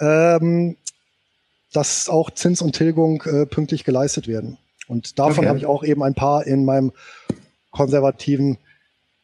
[0.00, 0.76] ähm,
[1.72, 4.58] dass auch Zins und Tilgung äh, pünktlich geleistet werden.
[4.88, 5.48] Und davon okay.
[5.48, 6.92] habe ich auch eben ein paar in meinem
[7.70, 8.58] konservativen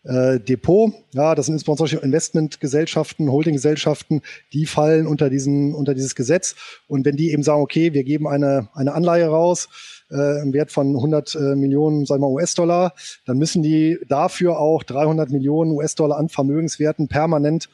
[0.05, 0.93] äh, Depot.
[1.13, 6.55] Ja, das sind insbesondere solche Investmentgesellschaften, Holdinggesellschaften, die fallen unter diesen, unter dieses Gesetz.
[6.87, 9.69] Und wenn die eben sagen, okay, wir geben eine, eine Anleihe raus,
[10.11, 12.95] äh, im Wert von 100 äh, Millionen, sagen wir US-Dollar,
[13.27, 17.69] dann müssen die dafür auch 300 Millionen US-Dollar an Vermögenswerten permanent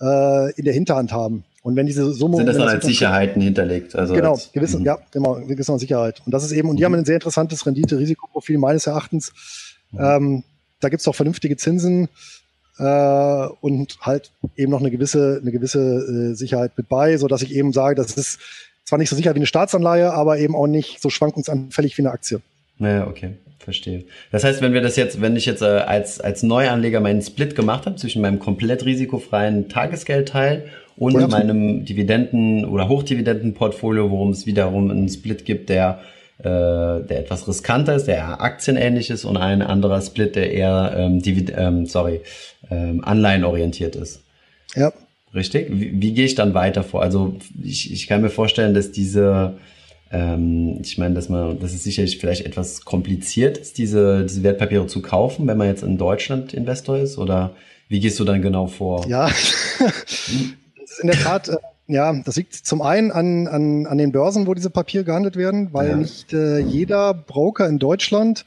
[0.00, 1.44] äh, in der Hinterhand haben.
[1.62, 4.84] Und wenn diese Summe sind das dann als Sicherheiten hinterlegt, also genau, als, gewisse, mhm.
[4.84, 6.20] ja, genau, gewisse Sicherheit.
[6.26, 6.86] Und das ist eben, und die mhm.
[6.86, 9.32] haben ein sehr interessantes Rendite-Risikoprofil meines Erachtens.
[9.92, 10.00] Mhm.
[10.00, 10.44] Ähm,
[10.82, 12.08] da gibt's auch vernünftige Zinsen
[12.78, 17.42] äh, und halt eben noch eine gewisse, eine gewisse äh, Sicherheit mit bei, so dass
[17.42, 18.38] ich eben sage, das ist
[18.84, 22.10] zwar nicht so sicher wie eine Staatsanleihe, aber eben auch nicht so schwankungsanfällig wie eine
[22.10, 22.40] Aktie.
[22.78, 24.04] Naja, okay, verstehe.
[24.32, 27.54] Das heißt, wenn wir das jetzt, wenn ich jetzt äh, als, als Neuanleger meinen Split
[27.54, 30.66] gemacht habe zwischen meinem komplett risikofreien Tagesgeldteil
[30.96, 31.28] und ja.
[31.28, 36.00] meinem Dividenden- oder Hochdividendenportfolio, worum es wiederum einen Split gibt, der
[36.42, 40.94] äh, der etwas riskanter ist, der eher aktienähnlich ist und ein anderer Split, der eher
[40.96, 42.20] ähm, Divid ähm, sorry,
[42.70, 44.22] ähm, anleihenorientiert ist.
[44.74, 44.92] Ja.
[45.34, 45.68] Richtig?
[45.70, 47.02] Wie, wie gehe ich dann weiter vor?
[47.02, 49.54] Also ich, ich kann mir vorstellen, dass diese,
[50.10, 54.86] ähm, ich meine, dass man, das ist sicherlich vielleicht etwas kompliziert ist, diese, diese Wertpapiere
[54.88, 57.52] zu kaufen, wenn man jetzt in Deutschland Investor ist, oder
[57.88, 59.06] wie gehst du dann genau vor?
[59.08, 59.26] Ja,
[59.78, 60.28] das
[60.90, 64.46] ist in der Tat, äh, ja, das liegt zum einen an, an, an den Börsen,
[64.46, 65.96] wo diese Papiere gehandelt werden, weil ja.
[65.96, 68.44] nicht äh, jeder Broker in Deutschland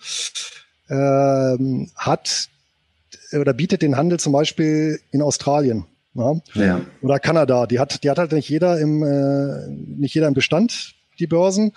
[0.90, 2.50] ähm, hat
[3.34, 5.86] oder bietet den Handel zum Beispiel in Australien.
[6.14, 6.36] Ja?
[6.54, 6.82] ja.
[7.02, 10.96] Oder Kanada, die hat, die hat halt nicht jeder im, äh, nicht jeder im Bestand,
[11.20, 11.74] die Börsen.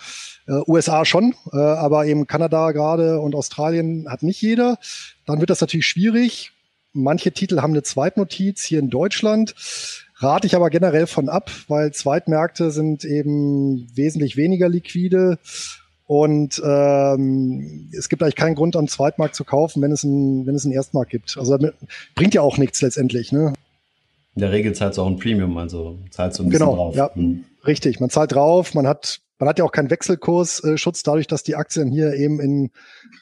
[0.46, 4.78] Äh, USA schon, äh, aber eben Kanada gerade und Australien hat nicht jeder.
[5.26, 6.52] Dann wird das natürlich schwierig.
[6.92, 9.54] Manche Titel haben eine Zweitnotiz hier in Deutschland.
[10.20, 15.38] Rate ich aber generell von ab, weil Zweitmärkte sind eben wesentlich weniger liquide
[16.06, 20.54] und ähm, es gibt eigentlich keinen Grund, am Zweitmarkt zu kaufen, wenn es einen, wenn
[20.54, 21.36] es einen Erstmarkt gibt.
[21.38, 21.56] Also
[22.14, 23.30] bringt ja auch nichts letztendlich.
[23.30, 23.52] Ne?
[24.34, 26.96] In der Regel zahlst du auch ein Premium, also zahlst du ein bisschen genau, drauf.
[26.96, 27.44] Ja, hm.
[27.66, 28.00] richtig.
[28.00, 31.92] Man zahlt drauf, man hat, man hat ja auch keinen Wechselkursschutz dadurch, dass die Aktien
[31.92, 32.70] hier eben in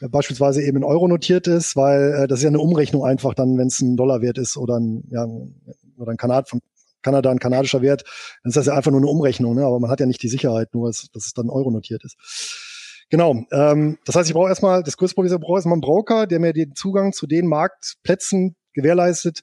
[0.00, 3.34] äh, beispielsweise eben in Euro notiert ist, weil äh, das ist ja eine Umrechnung einfach
[3.34, 5.26] dann, wenn es ein Dollarwert ist oder ein, ja,
[5.98, 6.60] oder ein Kanad von
[7.06, 8.02] Kanada ein kanadischer Wert,
[8.42, 9.64] dann ist das ja einfach nur eine Umrechnung, ne?
[9.64, 12.16] aber man hat ja nicht die Sicherheit, nur dass, dass es dann Euro notiert ist.
[13.08, 13.44] Genau.
[13.52, 16.26] Ähm, das heißt, ich brauche erstmal, das größte Problem ist, ich brauche erstmal einen Broker,
[16.26, 19.42] der mir den Zugang zu den Marktplätzen gewährleistet,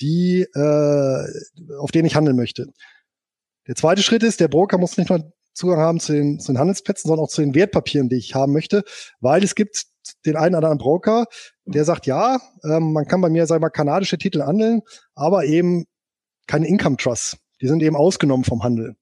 [0.00, 1.24] die, äh,
[1.80, 2.66] auf denen ich handeln möchte.
[3.66, 6.58] Der zweite Schritt ist, der Broker muss nicht nur Zugang haben zu den, zu den
[6.58, 8.84] Handelsplätzen, sondern auch zu den Wertpapieren, die ich haben möchte,
[9.20, 9.84] weil es gibt
[10.24, 11.26] den einen oder anderen Broker,
[11.64, 14.82] der sagt, ja, ähm, man kann bei mir, sagen wir mal, kanadische Titel handeln,
[15.14, 15.84] aber eben
[16.46, 17.36] keine Income Trusts.
[17.60, 18.96] Die sind eben ausgenommen vom Handel.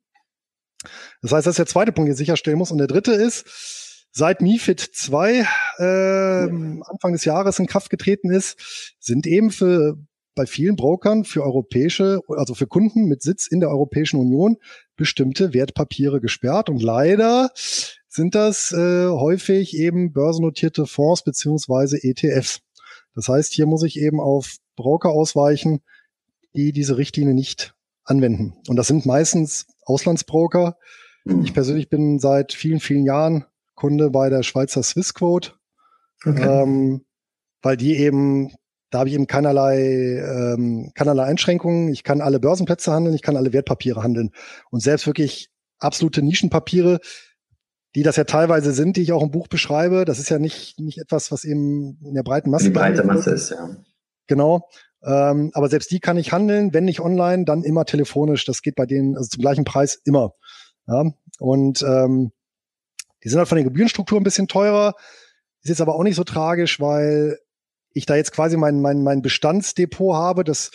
[1.23, 2.71] Das heißt, das ist der zweite Punkt, den ich sicherstellen muss.
[2.71, 5.47] Und der dritte ist, seit MIFID 2
[5.79, 9.99] äh, Anfang des Jahres in Kraft getreten ist, sind eben für
[10.35, 14.57] bei vielen Brokern für europäische, also für Kunden mit Sitz in der Europäischen Union
[14.97, 16.71] bestimmte Wertpapiere gesperrt.
[16.71, 17.51] Und leider
[18.09, 22.61] sind das äh, häufig eben börsennotierte Fonds beziehungsweise ETFs.
[23.15, 25.83] Das heißt, hier muss ich eben auf Broker ausweichen,
[26.55, 28.55] die diese Richtlinie nicht anwenden.
[28.69, 30.77] Und das sind meistens Auslandsbroker.
[31.25, 31.43] Mhm.
[31.43, 35.53] Ich persönlich bin seit vielen, vielen Jahren Kunde bei der Schweizer Swissquote,
[36.25, 36.43] okay.
[36.43, 37.05] ähm,
[37.63, 38.53] weil die eben,
[38.91, 41.89] da habe ich eben keinerlei, ähm, keinerlei Einschränkungen.
[41.89, 44.33] Ich kann alle Börsenplätze handeln, ich kann alle Wertpapiere handeln.
[44.71, 47.01] Und selbst wirklich absolute Nischenpapiere,
[47.95, 50.05] die das ja teilweise sind, die ich auch im Buch beschreibe.
[50.05, 52.65] Das ist ja nicht, nicht etwas, was eben in der breiten Masse.
[52.65, 53.77] Die breite Masse ist, ja.
[54.27, 54.69] Genau.
[55.03, 58.45] Ähm, aber selbst die kann ich handeln, wenn nicht online, dann immer telefonisch.
[58.45, 60.35] Das geht bei denen also zum gleichen Preis immer.
[60.87, 61.05] Ja?
[61.39, 62.33] Und ähm,
[63.25, 64.95] die sind halt von der Gebührenstruktur ein bisschen teurer.
[65.63, 67.39] Ist jetzt aber auch nicht so tragisch, weil
[67.93, 70.45] ich da jetzt quasi mein, mein, mein Bestandsdepot habe.
[70.45, 70.71] Das,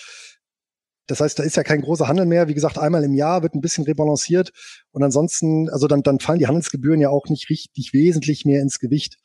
[1.08, 2.48] das heißt, da ist ja kein großer Handel mehr.
[2.48, 4.52] Wie gesagt, einmal im Jahr wird ein bisschen rebalanciert.
[4.92, 8.80] Und ansonsten, also dann, dann fallen die Handelsgebühren ja auch nicht richtig wesentlich mehr ins
[8.80, 9.18] Gewicht.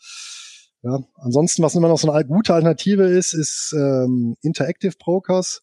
[0.83, 5.63] Ja, ansonsten, was immer noch so eine gute Alternative ist, ist ähm, Interactive Brokers.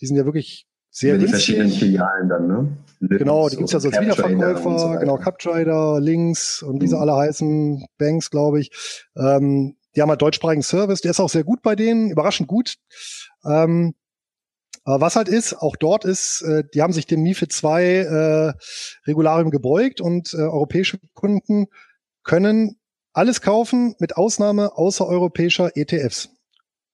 [0.00, 2.68] Die sind ja wirklich sehr Über die verschiedenen Filialen dann, ne?
[3.00, 6.94] Lips genau, die gibt's ja so als Wiederverkäufer, so genau, CapTrader, Links und wie sie
[6.94, 7.02] mhm.
[7.02, 8.70] alle heißen, Banks, glaube ich.
[9.16, 12.76] Ähm, die haben halt deutschsprachigen Service, der ist auch sehr gut bei denen, überraschend gut.
[13.44, 13.94] Ähm,
[14.84, 18.52] aber was halt ist, auch dort ist, äh, die haben sich dem MIFID 2 äh,
[19.06, 21.66] Regularium gebeugt und äh, europäische Kunden
[22.22, 22.78] können
[23.16, 26.28] alles kaufen mit Ausnahme außereuropäischer ETFs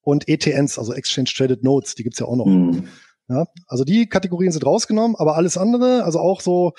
[0.01, 2.45] und ETNs, also Exchange Traded Notes, die gibt's ja auch noch.
[2.45, 2.87] Mhm.
[3.29, 6.73] Ja, also die Kategorien sind rausgenommen, aber alles andere, also auch so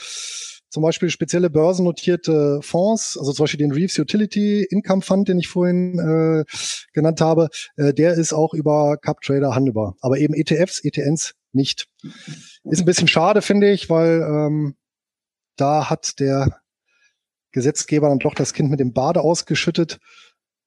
[0.68, 5.48] zum Beispiel spezielle börsennotierte Fonds, also zum Beispiel den Reeves Utility Income Fund, den ich
[5.48, 6.44] vorhin äh,
[6.92, 9.94] genannt habe, äh, der ist auch über Cup Trader handelbar.
[10.00, 11.86] Aber eben ETFs, ETNs nicht.
[12.64, 14.74] Ist ein bisschen schade, finde ich, weil ähm,
[15.56, 16.60] da hat der
[17.54, 19.98] Gesetzgeber dann doch das Kind mit dem Bade ausgeschüttet,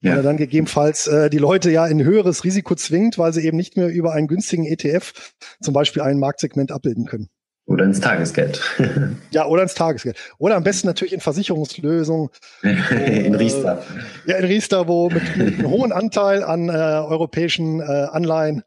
[0.01, 0.11] ja.
[0.11, 3.57] weil er dann gegebenenfalls äh, die Leute ja in höheres Risiko zwingt, weil sie eben
[3.57, 5.13] nicht mehr über einen günstigen ETF
[5.61, 7.29] zum Beispiel ein Marktsegment abbilden können.
[7.67, 8.61] Oder ins Tagesgeld.
[9.31, 10.17] ja, oder ins Tagesgeld.
[10.37, 12.29] Oder am besten natürlich in Versicherungslösungen.
[12.61, 13.83] in Riester.
[14.25, 18.63] Äh, ja, in Riester, wo mit, mit einem hohen Anteil an äh, europäischen äh, Anleihen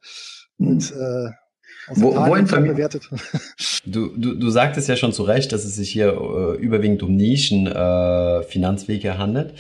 [0.59, 1.31] mit äh,
[1.95, 3.09] wo, wohin bewertet.
[3.87, 7.17] Du, du, du sagtest ja schon zu Recht, dass es sich hier äh, überwiegend um
[7.17, 9.55] Nischen äh, Finanzwege handelt.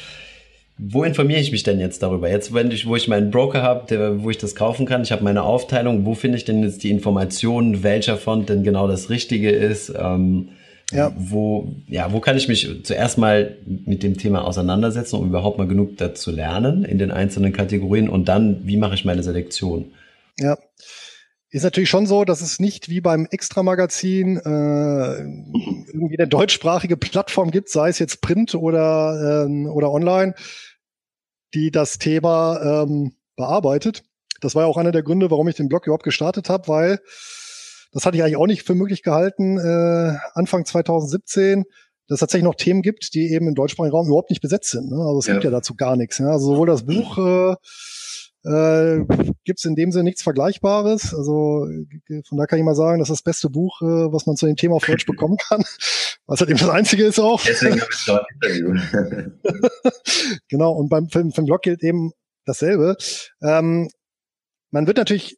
[0.76, 2.30] Wo informiere ich mich denn jetzt darüber?
[2.30, 5.24] Jetzt, wenn ich, wo ich meinen Broker habe, wo ich das kaufen kann, ich habe
[5.24, 9.50] meine Aufteilung, wo finde ich denn jetzt die Informationen, welcher Fond denn genau das Richtige
[9.50, 9.92] ist?
[9.98, 10.50] Ähm,
[10.92, 11.12] ja.
[11.16, 15.68] Wo, ja, wo kann ich mich zuerst mal mit dem Thema auseinandersetzen, um überhaupt mal
[15.68, 19.92] genug dazu lernen in den einzelnen Kategorien und dann, wie mache ich meine Selektion?
[20.38, 20.58] Ja,
[21.50, 27.50] ist natürlich schon so, dass es nicht wie beim Extra-Magazin äh, irgendwie eine deutschsprachige Plattform
[27.50, 30.34] gibt, sei es jetzt Print oder, ähm, oder online,
[31.54, 34.04] die das Thema ähm, bearbeitet.
[34.40, 37.00] Das war ja auch einer der Gründe, warum ich den Blog überhaupt gestartet habe, weil
[37.92, 41.64] das hatte ich eigentlich auch nicht für möglich gehalten, äh, Anfang 2017,
[42.06, 44.90] dass es tatsächlich noch Themen gibt, die eben im deutschsprachigen Raum überhaupt nicht besetzt sind.
[44.90, 44.96] Ne?
[44.96, 45.34] Also es ja.
[45.34, 46.20] gibt ja dazu gar nichts.
[46.20, 46.30] Ne?
[46.30, 47.56] Also sowohl das Buch äh,
[48.44, 49.04] äh,
[49.44, 51.14] gibt es in dem Sinne nichts Vergleichbares.
[51.14, 51.66] Also
[52.28, 54.46] von da kann ich mal sagen, das ist das beste Buch, äh, was man zu
[54.46, 55.62] dem Thema auf Deutsch bekommen kann.
[56.26, 57.42] Was halt eben das Einzige ist auch.
[57.42, 58.74] Deswegen habe ich dort Interview.
[60.48, 62.12] genau, und beim Film, Film Blog gilt eben
[62.46, 62.96] dasselbe.
[63.42, 63.90] Ähm,
[64.70, 65.36] man wird natürlich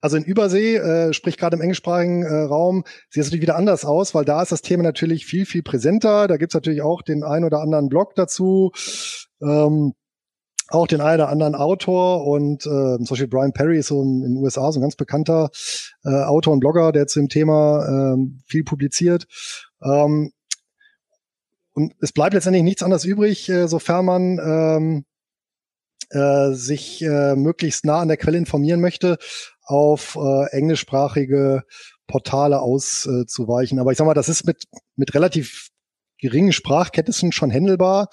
[0.00, 3.84] also in Übersee, äh, sprich gerade im englischsprachigen äh, Raum, sieht es natürlich wieder anders
[3.84, 6.28] aus, weil da ist das Thema natürlich viel, viel präsenter.
[6.28, 8.70] Da gibt's natürlich auch den ein oder anderen Blog dazu.
[9.42, 9.94] Ähm,
[10.68, 14.22] auch den einen oder anderen Autor und äh, zum Beispiel Brian Perry ist so in,
[14.22, 15.50] in den USA so ein ganz bekannter
[16.04, 18.16] äh, Autor und Blogger, der zu dem Thema äh,
[18.46, 19.26] viel publiziert.
[19.82, 20.32] Ähm,
[21.72, 25.04] und es bleibt letztendlich nichts anderes übrig, äh, sofern man ähm,
[26.10, 29.18] äh, sich äh, möglichst nah an der Quelle informieren möchte,
[29.62, 31.62] auf äh, englischsprachige
[32.06, 33.78] Portale auszuweichen.
[33.78, 34.64] Aber ich sag mal, das ist mit,
[34.96, 35.68] mit relativ
[36.20, 38.10] geringen Sprachkenntnissen schon handelbar.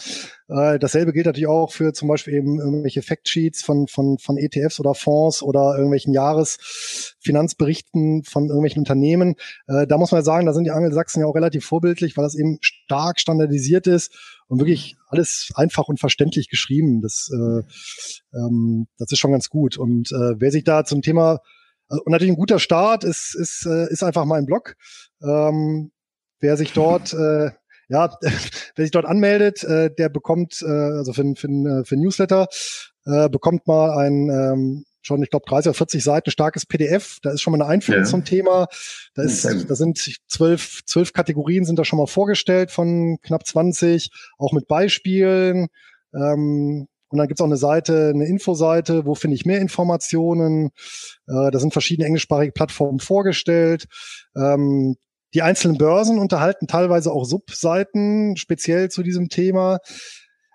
[0.47, 4.80] Äh, dasselbe gilt natürlich auch für zum Beispiel eben irgendwelche Factsheets von, von, von ETFs
[4.80, 9.36] oder Fonds oder irgendwelchen Jahresfinanzberichten von irgendwelchen Unternehmen.
[9.68, 12.36] Äh, da muss man sagen, da sind die Angelsachsen ja auch relativ vorbildlich, weil das
[12.36, 14.14] eben stark standardisiert ist
[14.47, 17.01] und wirklich alles einfach und verständlich geschrieben.
[17.01, 17.64] Das, äh,
[18.38, 19.78] ähm, das ist schon ganz gut.
[19.78, 21.39] Und äh, wer sich da zum Thema
[21.89, 24.76] äh, und natürlich ein guter Start ist, ist, äh, ist einfach mein Blog.
[25.24, 25.91] Ähm,
[26.39, 27.49] wer sich dort äh,
[27.90, 32.48] ja, wer sich dort anmeldet, äh, der bekommt, äh, also für, für, äh, für Newsletter,
[33.06, 37.20] äh, bekommt mal ein ähm, schon, ich glaube, 30 oder 40 Seiten starkes PDF.
[37.22, 38.10] Da ist schon mal eine Einführung ja.
[38.10, 38.68] zum Thema.
[39.14, 44.10] Da, ist, da sind zwölf, zwölf Kategorien sind da schon mal vorgestellt von knapp 20,
[44.38, 45.68] auch mit Beispielen.
[46.14, 50.72] Ähm, und dann gibt's auch eine Seite, eine Infoseite, wo finde ich mehr Informationen.
[51.28, 53.86] Äh, da sind verschiedene englischsprachige Plattformen vorgestellt.
[54.36, 54.98] Ähm,
[55.36, 59.80] die einzelnen Börsen unterhalten teilweise auch Subseiten speziell zu diesem Thema.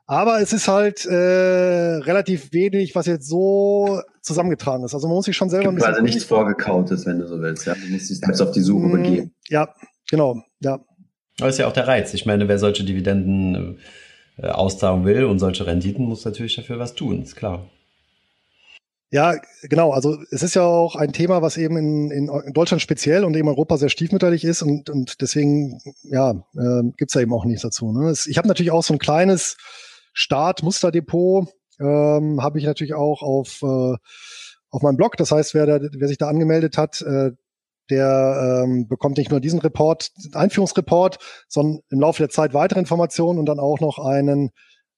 [0.06, 4.94] Aber es ist halt äh, relativ wenig, was jetzt so zusammengetragen ist.
[4.94, 5.90] Also man muss sich schon selber ein bisschen.
[5.90, 7.66] Also nichts vorgekautes, wenn du so willst.
[7.66, 7.74] Ja?
[7.74, 9.34] Du musst dich selbst auf die Suche mm, begeben.
[9.48, 9.72] Ja,
[10.10, 10.42] genau.
[10.60, 10.80] Ja.
[11.36, 12.12] Das ist ja auch der Reiz.
[12.14, 13.78] Ich meine, wer solche Dividenden
[14.38, 17.70] äh, auszahlen will und solche Renditen, muss natürlich dafür was tun, ist klar.
[19.12, 19.34] Ja,
[19.64, 19.90] genau.
[19.90, 23.48] Also es ist ja auch ein Thema, was eben in, in Deutschland speziell und eben
[23.48, 27.92] Europa sehr stiefmütterlich ist und, und deswegen ja äh, gibt da eben auch nichts dazu.
[27.92, 28.14] Ne?
[28.26, 29.56] Ich habe natürlich auch so ein kleines
[30.12, 31.48] Start-Musterdepot,
[31.80, 33.96] ähm, habe ich natürlich auch auf, äh,
[34.70, 35.16] auf meinem Blog.
[35.16, 37.32] Das heißt, wer, da, wer sich da angemeldet hat, äh,
[37.90, 43.40] der ähm, bekommt nicht nur diesen Report, Einführungsreport, sondern im Laufe der Zeit weitere Informationen
[43.40, 44.50] und dann auch noch einen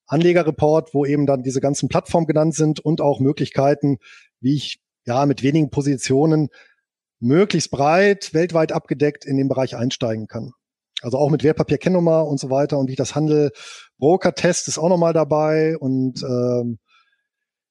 [0.07, 3.98] Anlegerreport, wo eben dann diese ganzen Plattformen genannt sind und auch Möglichkeiten,
[4.40, 6.48] wie ich ja mit wenigen Positionen
[7.20, 10.53] möglichst breit, weltweit abgedeckt in den Bereich einsteigen kann.
[11.03, 13.50] Also auch mit Wertpapierkennnummer und so weiter und wie ich das handle.
[13.98, 16.78] Broker-Test ist auch nochmal dabei und ähm,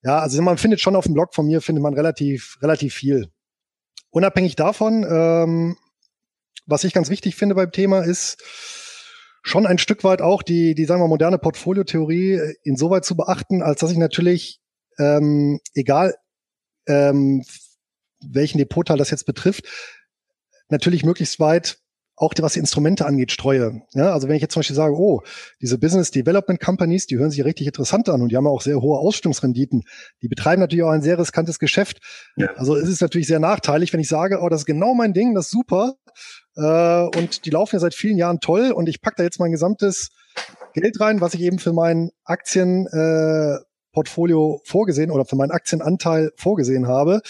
[0.04, 3.30] ja, also man findet schon auf dem Blog von mir findet man relativ relativ viel.
[4.10, 5.78] Unabhängig davon, ähm,
[6.66, 8.44] was ich ganz wichtig finde beim Thema ist,
[9.42, 13.62] schon ein Stück weit auch die, die sagen wir moderne Portfoliotheorie äh, insoweit zu beachten,
[13.62, 14.60] als dass ich natürlich,
[15.00, 16.16] ähm, egal
[16.88, 17.44] ähm,
[18.24, 19.68] welchen Depotteil das jetzt betrifft,
[20.70, 21.81] natürlich möglichst weit
[22.22, 23.82] auch was die Instrumente angeht, streue.
[23.94, 25.24] Ja, also wenn ich jetzt zum Beispiel sage, oh,
[25.60, 28.80] diese Business Development Companies, die hören sich richtig interessant an und die haben auch sehr
[28.80, 29.86] hohe Ausstellungsrenditen.
[30.22, 31.98] Die betreiben natürlich auch ein sehr riskantes Geschäft.
[32.36, 32.52] Ja.
[32.56, 35.34] Also es ist natürlich sehr nachteilig, wenn ich sage, oh, das ist genau mein Ding,
[35.34, 35.96] das ist super.
[36.56, 39.52] Äh, und die laufen ja seit vielen Jahren toll und ich pack da jetzt mein
[39.52, 40.10] gesamtes
[40.74, 46.88] Geld rein, was ich eben für mein Aktienportfolio äh, vorgesehen oder für meinen Aktienanteil vorgesehen
[46.88, 47.22] habe,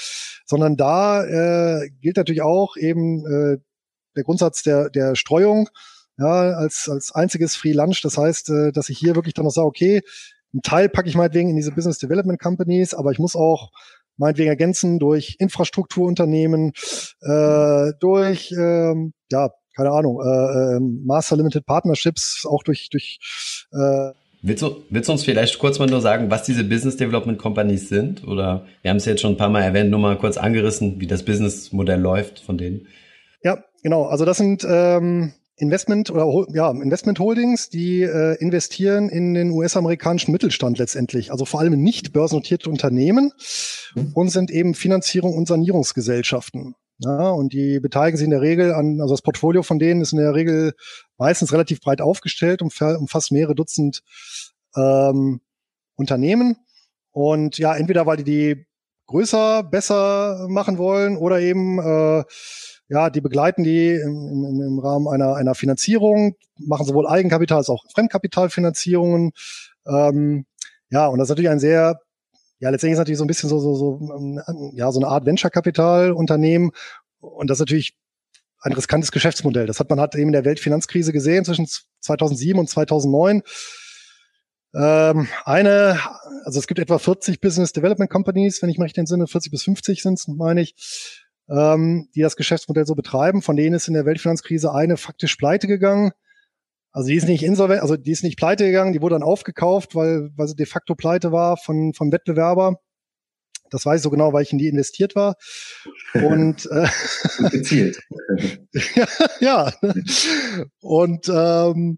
[0.46, 3.58] sondern da äh, gilt natürlich auch eben äh,
[4.16, 5.70] der Grundsatz der, der Streuung
[6.18, 8.01] ja, als, als einziges Free Lunch.
[8.01, 10.01] Das heißt, äh, dass ich hier wirklich dann noch sage, okay,
[10.53, 13.72] einen Teil packe ich meinetwegen in diese Business Development Companies, aber ich muss auch
[14.18, 16.74] meinetwegen ergänzen durch Infrastrukturunternehmen,
[17.22, 23.20] äh, durch, ähm, ja, keine Ahnung, äh, äh, Master Limited Partnerships, auch durch, durch
[23.72, 24.12] äh,
[24.43, 27.89] Willst du, willst du uns vielleicht kurz mal nur sagen, was diese Business Development Companies
[27.89, 28.28] sind?
[28.28, 31.05] Oder wir haben es jetzt schon ein paar Mal erwähnt, nur mal kurz angerissen, wie
[31.05, 32.88] das Businessmodell läuft von denen.
[33.84, 34.06] Genau.
[34.06, 40.32] Also das sind ähm, Investment oder ja, Investment Holdings, die äh, investieren in den US-amerikanischen
[40.32, 43.32] Mittelstand letztendlich, also vor allem nicht börsennotierte Unternehmen
[44.14, 46.76] und sind eben Finanzierung und Sanierungsgesellschaften.
[47.04, 50.14] Ja, und die beteiligen sich in der Regel an, also das Portfolio von denen ist
[50.14, 50.74] in der Regel
[51.18, 54.04] meistens relativ breit aufgestellt, umfasst mehrere Dutzend
[54.76, 55.42] ähm,
[55.96, 56.58] Unternehmen.
[57.12, 58.66] Und ja, entweder weil die die
[59.08, 62.24] größer, besser machen wollen oder eben äh,
[62.92, 67.70] ja, die begleiten die im, im, im Rahmen einer, einer Finanzierung, machen sowohl Eigenkapital als
[67.70, 69.32] auch Fremdkapitalfinanzierungen.
[69.88, 70.46] Ähm,
[70.89, 72.02] ja, und das ist natürlich ein sehr,
[72.60, 74.42] ja, letztendlich ist natürlich so ein bisschen so, so, so, ähm,
[74.76, 76.72] ja, so eine Art Venture-Kapital-Unternehmen.
[77.22, 77.98] Und das ist natürlich
[78.60, 79.68] ein riskantes Geschäftsmodell.
[79.68, 81.70] Das hat man hat eben in der Weltfinanzkrise gesehen zwischen
[82.02, 83.42] 2007 und 2009.
[84.76, 85.98] Ähm, eine,
[86.44, 89.64] also es gibt etwa 40 Business Development Companies, wenn ich mich recht entsinne, 40 bis
[89.64, 90.76] 50 sind es, meine ich
[91.52, 93.41] ähm, die das Geschäftsmodell so betreiben.
[93.41, 96.12] Von denen ist in der Weltfinanzkrise eine faktisch pleite gegangen.
[96.93, 99.95] Also die ist nicht insolvent, also die ist nicht pleite gegangen, die wurde dann aufgekauft,
[99.95, 102.76] weil, weil sie de facto pleite war von, vom Wettbewerber.
[103.70, 105.36] Das weiß ich so genau, weil ich in die investiert war.
[106.14, 106.88] Und äh,
[107.49, 108.02] gezielt.
[108.95, 109.08] ja,
[109.39, 109.74] ja.
[110.82, 111.97] Und, ähm,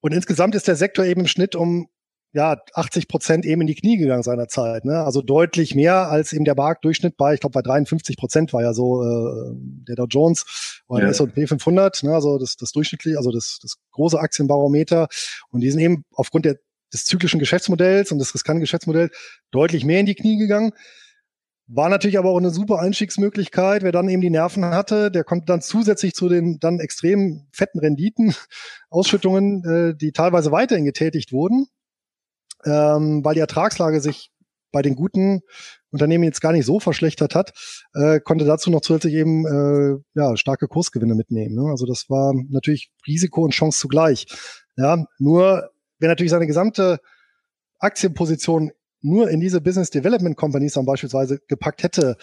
[0.00, 1.88] und insgesamt ist der Sektor eben im Schnitt um
[2.36, 4.84] ja 80 Prozent eben in die Knie gegangen seiner Zeit.
[4.84, 5.02] Ne?
[5.02, 8.74] Also deutlich mehr als eben der Marktdurchschnitt bei, ich glaube bei 53 Prozent war ja
[8.74, 9.54] so äh,
[9.88, 11.06] der Dow Jones oder ja.
[11.06, 12.14] der S&P 500, ne?
[12.14, 15.08] also das, das durchschnittliche, also das, das große Aktienbarometer.
[15.50, 16.56] Und die sind eben aufgrund der,
[16.92, 19.16] des zyklischen Geschäftsmodells und des riskanten Geschäftsmodells
[19.50, 20.72] deutlich mehr in die Knie gegangen.
[21.68, 23.82] War natürlich aber auch eine super Einstiegsmöglichkeit.
[23.82, 27.80] Wer dann eben die Nerven hatte, der konnte dann zusätzlich zu den dann extrem fetten
[27.80, 28.34] Renditen,
[28.90, 31.66] Ausschüttungen, äh, die teilweise weiterhin getätigt wurden,
[32.66, 34.30] ähm, weil die Ertragslage sich
[34.72, 35.40] bei den guten
[35.90, 37.52] Unternehmen jetzt gar nicht so verschlechtert hat,
[37.94, 41.54] äh, konnte dazu noch zusätzlich eben äh, ja, starke Kursgewinne mitnehmen.
[41.54, 41.70] Ne?
[41.70, 44.26] Also das war natürlich Risiko und Chance zugleich.
[44.76, 46.98] Ja, nur wer natürlich seine gesamte
[47.78, 48.72] Aktienposition
[49.02, 52.16] nur in diese Business Development Companies dann beispielsweise gepackt hätte,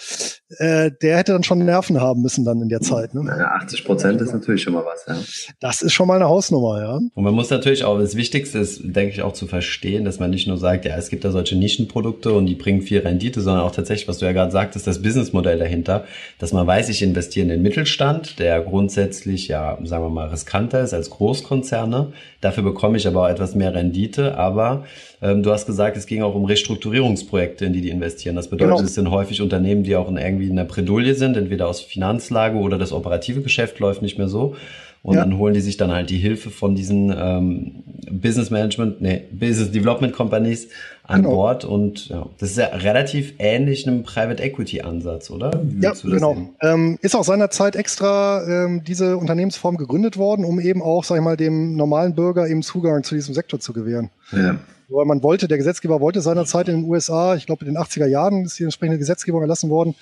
[0.57, 3.13] äh, der hätte dann schon Nerven haben müssen dann in der Zeit.
[3.13, 3.23] Ne?
[3.25, 5.53] Ja, 80 Prozent ist natürlich schon mal was, ja.
[5.59, 6.93] Das ist schon mal eine Hausnummer, ja.
[6.95, 10.29] Und man muss natürlich auch, das Wichtigste ist, denke ich, auch zu verstehen, dass man
[10.29, 13.63] nicht nur sagt, ja, es gibt da solche Nischenprodukte und die bringen viel Rendite, sondern
[13.63, 16.05] auch tatsächlich, was du ja gerade sagtest, das Businessmodell dahinter,
[16.39, 20.81] dass man weiß, ich investiere in den Mittelstand, der grundsätzlich, ja, sagen wir mal, riskanter
[20.81, 22.13] ist als Großkonzerne.
[22.41, 24.85] Dafür bekomme ich aber auch etwas mehr Rendite, aber
[25.23, 28.35] du hast gesagt, es ging auch um Restrukturierungsprojekte, in die die investieren.
[28.35, 28.85] Das bedeutet, genau.
[28.85, 32.57] es sind häufig Unternehmen, die auch in irgendwie in der Bredouille sind, entweder aus Finanzlage
[32.57, 34.55] oder das operative Geschäft läuft nicht mehr so.
[35.03, 35.21] Und ja.
[35.21, 39.69] dann holen die sich dann halt die Hilfe von diesen ähm, Business Management, nee, Business
[39.69, 40.69] Development Companies
[41.03, 41.35] an genau.
[41.35, 41.65] Bord.
[41.65, 45.51] Und ja, das ist ja relativ ähnlich einem Private Equity Ansatz, oder?
[45.81, 46.37] ja, genau.
[46.61, 51.21] Ähm, ist auch seinerzeit extra ähm, diese Unternehmensform gegründet worden, um eben auch, sag ich
[51.21, 54.09] mal, dem normalen Bürger eben Zugang zu diesem Sektor zu gewähren.
[54.31, 54.57] Ja.
[54.93, 58.05] Weil man wollte, der Gesetzgeber wollte seinerzeit in den USA, ich glaube in den 80er
[58.05, 59.95] Jahren ist die entsprechende Gesetzgebung erlassen worden,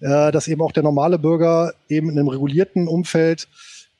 [0.00, 3.48] äh, dass eben auch der normale Bürger eben in einem regulierten Umfeld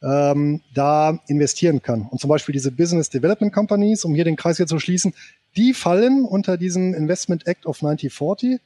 [0.03, 2.09] ähm, da investieren kann.
[2.11, 5.15] Und zum Beispiel diese Business Development Companies, um hier den Kreis jetzt zu schließen,
[5.57, 8.61] die fallen unter diesen Investment Act of 1940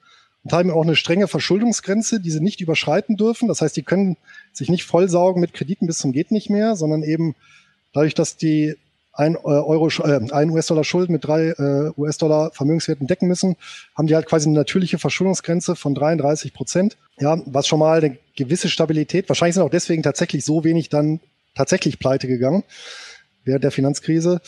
[0.44, 3.48] und haben auch eine strenge Verschuldungsgrenze, die sie nicht überschreiten dürfen.
[3.48, 4.16] Das heißt, die können
[4.52, 7.34] sich nicht vollsaugen mit Krediten bis zum geht nicht mehr, sondern eben
[7.92, 8.76] dadurch, dass die
[9.16, 13.56] ein äh, Euro, äh, ein US-Dollar Schulden mit drei äh, US-Dollar Vermögenswerten decken müssen,
[13.96, 16.96] haben die halt quasi eine natürliche Verschuldungsgrenze von 33 Prozent.
[17.18, 19.28] Ja, was schon mal eine gewisse Stabilität.
[19.28, 21.20] Wahrscheinlich sind auch deswegen tatsächlich so wenig dann
[21.54, 22.62] tatsächlich pleite gegangen
[23.44, 24.40] während der Finanzkrise.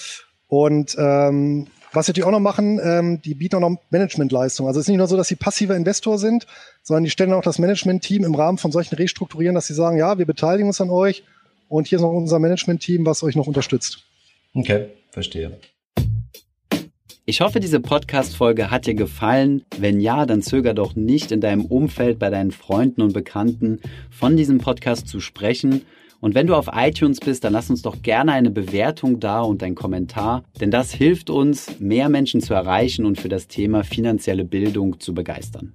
[0.48, 4.68] Und ähm, was sie auch noch machen, ähm, die bieten auch noch Managementleistungen.
[4.68, 6.46] Also es ist nicht nur so, dass sie passiver Investor sind,
[6.82, 10.18] sondern die stellen auch das Management-Team im Rahmen von solchen Restrukturieren, dass sie sagen, ja,
[10.18, 11.24] wir beteiligen uns an euch
[11.68, 14.07] und hier ist noch unser Management-Team, was euch noch unterstützt.
[14.54, 15.58] Okay, verstehe.
[17.26, 19.62] Ich hoffe, diese Podcast-Folge hat dir gefallen.
[19.76, 23.80] Wenn ja, dann zöger doch nicht in deinem Umfeld bei deinen Freunden und Bekannten
[24.10, 25.82] von diesem Podcast zu sprechen.
[26.20, 29.62] Und wenn du auf iTunes bist, dann lass uns doch gerne eine Bewertung da und
[29.62, 34.44] einen Kommentar, denn das hilft uns, mehr Menschen zu erreichen und für das Thema finanzielle
[34.44, 35.74] Bildung zu begeistern.